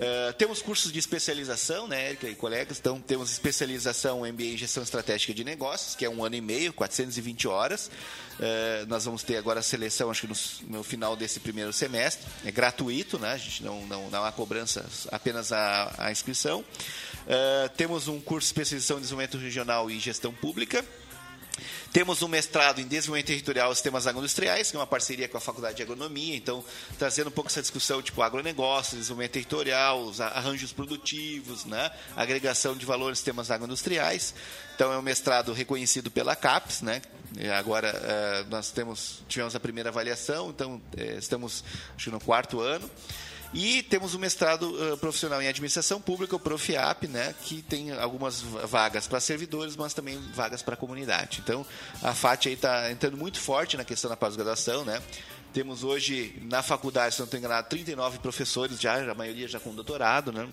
[0.01, 2.79] Eh, temos cursos de especialização, né, Érica e colegas?
[2.79, 6.73] Então, temos especialização MBA em Gestão Estratégica de Negócios, que é um ano e meio,
[6.73, 7.91] 420 horas.
[8.41, 12.27] Eh, nós vamos ter agora a seleção, acho que no, no final desse primeiro semestre.
[12.45, 13.33] É gratuito, né?
[13.33, 16.65] A gente não, não, não há cobrança, apenas a, a inscrição.
[17.27, 20.85] Eh, temos um curso de especialização em desenvolvimento regional e gestão pública.
[21.93, 25.41] Temos um mestrado em desenvolvimento territorial e sistemas agroindustriais, que é uma parceria com a
[25.41, 26.65] Faculdade de Agronomia, então
[26.99, 31.91] trazendo um pouco essa discussão tipo agronegócio, desenvolvimento territorial, os arranjos produtivos, né?
[32.17, 34.35] agregação de valores em sistemas agroindustriais.
[34.75, 37.03] Então é um mestrado reconhecido pela CAPES, né?
[37.59, 41.65] Agora eh, nós temos tivemos a primeira avaliação, então eh, estamos
[41.97, 42.91] acho no quarto ano.
[43.55, 48.41] E temos o mestrado eh, profissional em administração pública, o Profiap, né, que tem algumas
[48.41, 51.41] va- vagas para servidores, mas também vagas para a comunidade.
[51.45, 51.67] Então,
[52.03, 55.03] a FAT aí está entrando muito forte na questão da pós-graduação, né?
[55.53, 59.75] Temos hoje na faculdade, se não estou enganado, 39 professores já, a maioria já com
[59.75, 60.49] doutorado, né?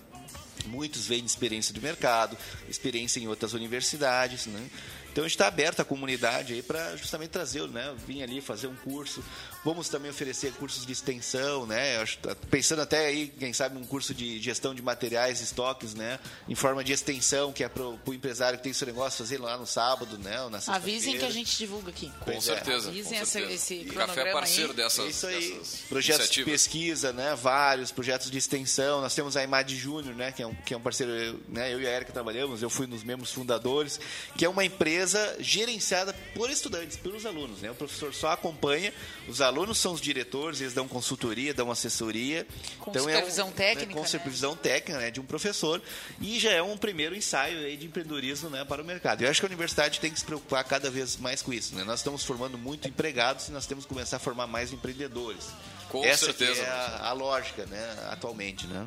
[0.66, 2.36] Muitos vêm de experiência de mercado,
[2.68, 4.68] experiência em outras universidades, né?
[5.10, 7.94] Então a gente está aberto à comunidade aí para justamente trazer, né?
[8.06, 9.24] Vir ali fazer um curso.
[9.62, 12.02] Vamos também oferecer cursos de extensão, né?
[12.22, 16.18] Tá pensando até aí, quem sabe, um curso de gestão de materiais, estoques, né?
[16.48, 19.58] Em forma de extensão, que é para o empresário que tem seu negócio fazer lá
[19.58, 20.40] no sábado, né?
[20.42, 22.10] Ou na Avisem que a gente divulga aqui.
[22.20, 22.54] Com Pois é.
[22.54, 22.88] certeza.
[22.88, 23.54] Avisem com essa- certeza.
[23.54, 24.76] esse O Café é parceiro aí.
[24.76, 25.50] dessas, É isso aí.
[25.58, 27.34] dessas Projetos de pesquisa, né?
[27.34, 29.02] Vários projetos de extensão.
[29.02, 30.32] Nós temos a Imad Júnior, né?
[30.32, 31.70] Que é um, que é um parceiro, eu, né?
[31.70, 34.00] Eu e a Erika trabalhamos, eu fui nos membros fundadores,
[34.38, 37.70] que é uma empresa gerenciada por estudantes, pelos alunos, né?
[37.70, 38.90] O professor só acompanha,
[39.28, 42.46] os alunos são os diretores, eles dão consultoria, dão assessoria.
[42.78, 44.06] Com então supervisão é um, técnica, Com né?
[44.06, 45.10] supervisão técnica, né?
[45.10, 45.82] De um professor.
[46.20, 48.64] E já é um primeiro ensaio aí de empreendedorismo, né?
[48.64, 49.22] Para o mercado.
[49.22, 51.84] Eu acho que a universidade tem que se preocupar cada vez mais com isso, né?
[51.84, 55.48] Nós estamos formando muito empregados e nós temos que começar a formar mais empreendedores.
[55.88, 58.08] Com Essa certeza, que é a, a lógica, né?
[58.10, 58.86] Atualmente, né?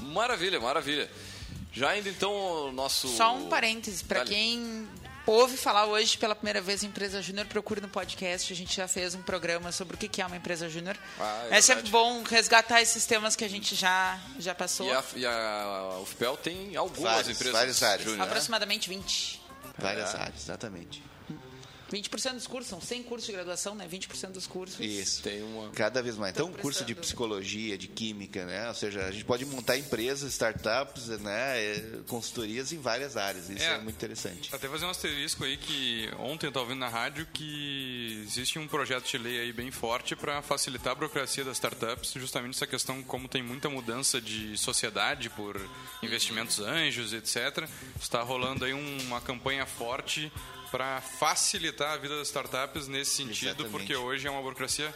[0.00, 1.10] Maravilha, maravilha.
[1.72, 3.08] Já indo então o nosso.
[3.08, 4.88] Só um parêntese, para quem
[5.26, 8.52] ouve falar hoje pela primeira vez em empresa júnior, procure no podcast.
[8.52, 10.96] A gente já fez um programa sobre o que é uma empresa júnior.
[11.18, 14.86] Ah, é é sempre bom resgatar esses temas que a gente já, já passou.
[14.86, 17.52] E a, e a UFPEL tem algumas Várias, empresas.
[17.52, 18.02] várias áreas.
[18.02, 18.24] júnior, né?
[18.24, 19.40] Aproximadamente 20.
[19.78, 20.18] Várias É.
[20.18, 21.02] áreas, exatamente.
[21.94, 23.86] 20% dos cursos, são 100 cursos de graduação, né?
[23.88, 24.80] 20% dos cursos.
[24.80, 25.22] Isso.
[25.22, 25.70] Tem uma.
[25.70, 26.32] Cada vez mais.
[26.34, 28.68] Então, Tô curso de psicologia, de química, né?
[28.68, 31.58] Ou seja, a gente pode montar empresas, startups, né?
[31.62, 33.48] eh, Consultorias em várias áreas.
[33.48, 33.78] Isso é, É.
[33.78, 34.54] muito interessante.
[34.54, 38.66] Até fazer um asterisco aí que ontem eu estava ouvindo na rádio que existe um
[38.66, 43.02] projeto de lei aí bem forte para facilitar a burocracia das startups, justamente essa questão
[43.02, 45.60] como tem muita mudança de sociedade por
[46.02, 47.68] investimentos anjos, etc.
[48.00, 50.32] Está rolando aí um- uma campanha forte
[50.74, 53.70] para facilitar a vida das startups nesse sentido, Exatamente.
[53.70, 54.92] porque hoje é uma burocracia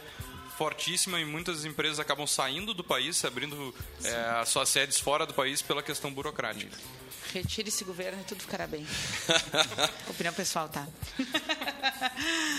[0.57, 3.73] fortíssima e muitas empresas acabam saindo do país, abrindo
[4.03, 6.77] é, as suas sedes fora do país pela questão burocrática.
[7.33, 8.85] Retire esse governo e tudo ficará bem.
[10.09, 10.85] Opinião pessoal, tá?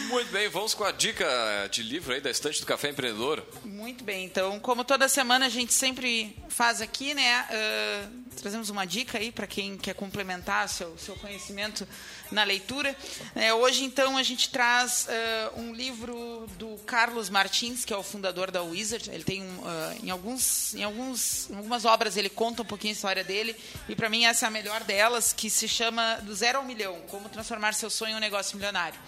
[0.08, 1.28] Muito bem, vamos com a dica
[1.70, 3.44] de livro aí da estante do Café Empreendedor.
[3.62, 7.46] Muito bem, então, como toda semana a gente sempre faz aqui, né?
[7.50, 11.86] ah, trazemos uma dica aí para quem quer complementar seu, seu conhecimento
[12.30, 12.96] na leitura.
[13.34, 18.02] É, hoje, então, a gente traz uh, um livro do Carlos Martins, que é o
[18.02, 19.10] fundador da Wizard.
[19.10, 19.66] Ele tem, uh,
[20.02, 23.56] em, alguns, em, alguns, em algumas obras, ele conta um pouquinho a história dele.
[23.88, 27.00] E, para mim, essa é a melhor delas, que se chama Do Zero ao Milhão,
[27.08, 28.98] Como Transformar Seu Sonho em um Negócio Milionário.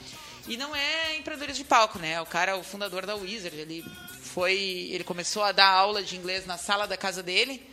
[0.48, 2.20] E não é empreendedorismo de palco, né?
[2.20, 3.56] O cara o fundador da Wizard.
[3.56, 3.84] Ele
[4.22, 7.64] foi, ele começou a dar aula de inglês na sala da casa dele.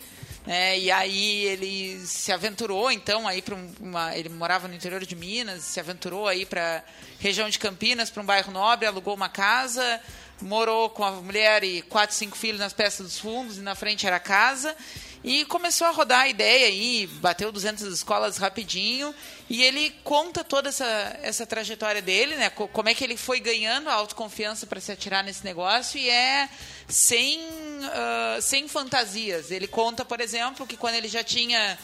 [0.47, 5.13] É, e aí ele se aventurou então aí para uma ele morava no interior de
[5.13, 6.81] Minas se aventurou aí para
[7.19, 10.01] região de Campinas para um bairro nobre alugou uma casa
[10.41, 14.07] morou com a mulher e quatro cinco filhos nas peças dos fundos e na frente
[14.07, 14.75] era a casa
[15.23, 19.13] e começou a rodar a ideia aí, bateu 200 escolas rapidinho,
[19.49, 22.49] e ele conta toda essa, essa trajetória dele, né?
[22.49, 26.47] Como é que ele foi ganhando a autoconfiança para se atirar nesse negócio, e é
[26.87, 29.51] sem, uh, sem fantasias.
[29.51, 31.77] Ele conta, por exemplo, que quando ele já tinha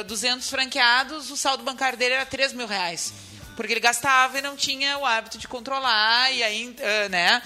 [0.00, 3.12] uh, 200 franqueados, o saldo bancário dele era 3 mil reais.
[3.54, 7.42] Porque ele gastava e não tinha o hábito de controlar, e aí, uh, né?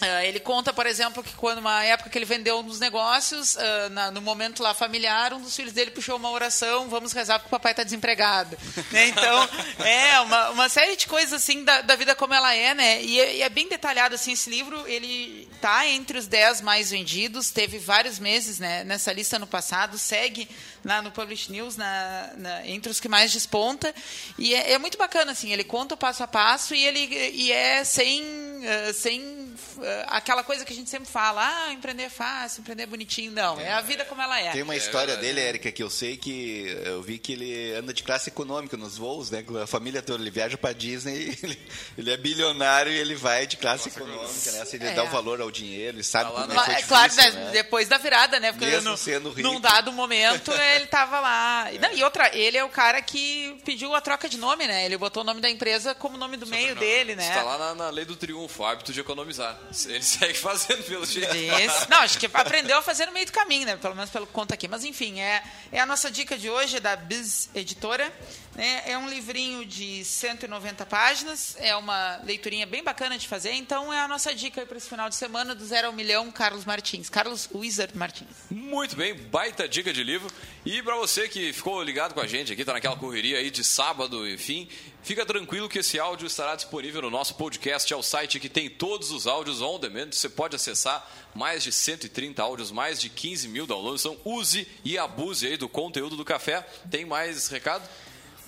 [0.00, 3.54] Uh, ele conta, por exemplo, que quando uma época que ele vendeu um dos negócios,
[3.54, 7.38] uh, na, no momento lá familiar, um dos filhos dele puxou uma oração, vamos rezar
[7.38, 8.56] porque o papai está desempregado.
[8.90, 9.08] né?
[9.08, 9.48] Então,
[9.84, 13.02] é uma, uma, série de coisas assim da, da, vida como ela é, né?
[13.02, 14.86] E é, e é, bem detalhado assim esse livro.
[14.86, 19.98] Ele tá entre os 10 mais vendidos, teve vários meses né, nessa lista no passado,
[19.98, 20.48] segue
[20.84, 23.94] lá no Publish News na, na, entre os que mais desponta.
[24.38, 27.00] E é, é, muito bacana, assim, ele conta o passo a passo e ele
[27.34, 29.50] e é sem, uh, sem
[29.82, 33.32] eh, aquela coisa que a gente sempre fala, ah, empreender é fácil, empreender é bonitinho.
[33.32, 34.50] Não, é, é a vida como ela é.
[34.50, 37.92] Tem uma história é, dele, Érica, que eu sei que eu vi que ele anda
[37.92, 39.44] de classe econômica nos voos, né?
[39.62, 41.58] A família toda, ele viaja para Disney, ele,
[41.96, 44.60] ele, é bilionário e ele vai de classe Nossa, econômica, né?
[44.60, 44.94] Assim, ele é.
[44.94, 47.30] dá o valor ao dinheiro, ele sabe tá como é, é Claro, né?
[47.30, 47.50] né?
[47.52, 48.52] depois da virada, né?
[48.52, 49.48] Porque Mesmo no, sendo rico.
[49.48, 51.66] num dado momento ele tava lá.
[51.80, 54.84] Não, e outra, ele é o cara que pediu a troca de nome, né?
[54.84, 57.28] Ele botou o nome da empresa como nome do meio dele, né?
[57.28, 59.58] Está lá na, na lei do triunfo, o hábito de economizar.
[59.86, 61.34] Ele segue fazendo fazendo pelo jeito.
[61.36, 61.90] Isso.
[61.90, 63.76] Não, acho que aprendeu a fazer no meio do caminho, né?
[63.76, 64.68] Pelo menos pelo conta aqui.
[64.68, 65.42] Mas enfim, é,
[65.72, 68.12] é a nossa dica de hoje, é da Biz Editora.
[68.54, 68.82] Né?
[68.86, 73.52] É um livrinho de 190 páginas, é uma leiturinha bem bacana de fazer.
[73.52, 76.64] Então é a nossa dica para esse final de semana do Zero ao Milhão, Carlos
[76.64, 77.08] Martins.
[77.08, 78.28] Carlos Wizard Martins.
[78.50, 80.30] Muito bem, baita dica de livro.
[80.64, 83.64] E para você que ficou ligado com a gente aqui, tá naquela correria aí de
[83.64, 84.68] sábado, enfim,
[85.02, 88.68] Fica tranquilo que esse áudio estará disponível no nosso podcast, é o site que tem
[88.68, 90.12] todos os áudios on demand.
[90.12, 94.04] Você pode acessar mais de 130 áudios, mais de 15 mil downloads.
[94.04, 96.60] Então use e abuse aí do conteúdo do café.
[96.90, 97.88] Tem mais recado?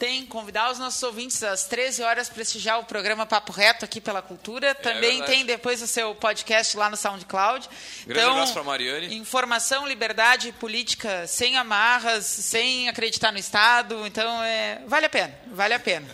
[0.02, 4.20] Tem, convidar os nossos ouvintes às 13 horas prestigiar o programa Papo Reto aqui pela
[4.20, 4.70] Cultura.
[4.70, 7.68] É Também é tem depois o seu podcast lá no SoundCloud.
[8.04, 9.14] Grande então, abraço para Mariane.
[9.14, 14.04] Informação, liberdade política sem amarras, sem acreditar no Estado.
[14.04, 16.08] Então, é, vale a pena, vale a pena.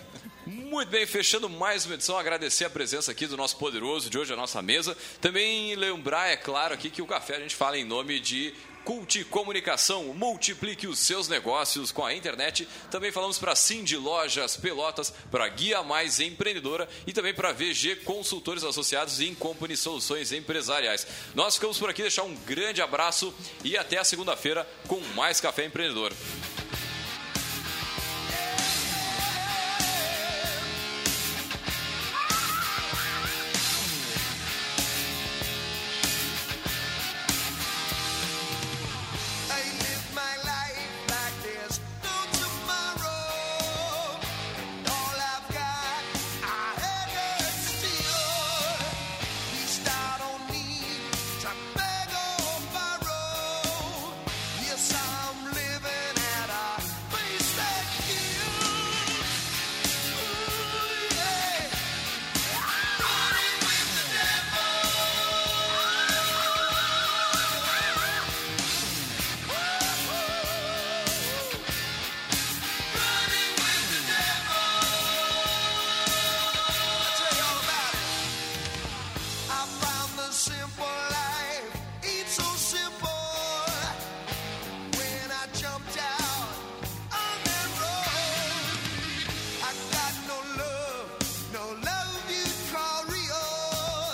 [0.45, 4.31] Muito bem, fechando mais uma edição, agradecer a presença aqui do nosso poderoso de hoje,
[4.35, 4.95] a nossa mesa.
[5.19, 8.53] Também lembrar, é claro, aqui que o café a gente fala em nome de
[8.89, 12.67] Cult Comunicação, multiplique os seus negócios com a internet.
[12.91, 18.65] Também falamos para Cindy Lojas Pelotas, para Guia Mais Empreendedora e também para VG Consultores
[18.65, 21.07] Associados e Company Soluções Empresariais.
[21.35, 25.67] Nós ficamos por aqui, deixar um grande abraço e até a segunda-feira com mais Café
[25.67, 26.15] Empreendedor.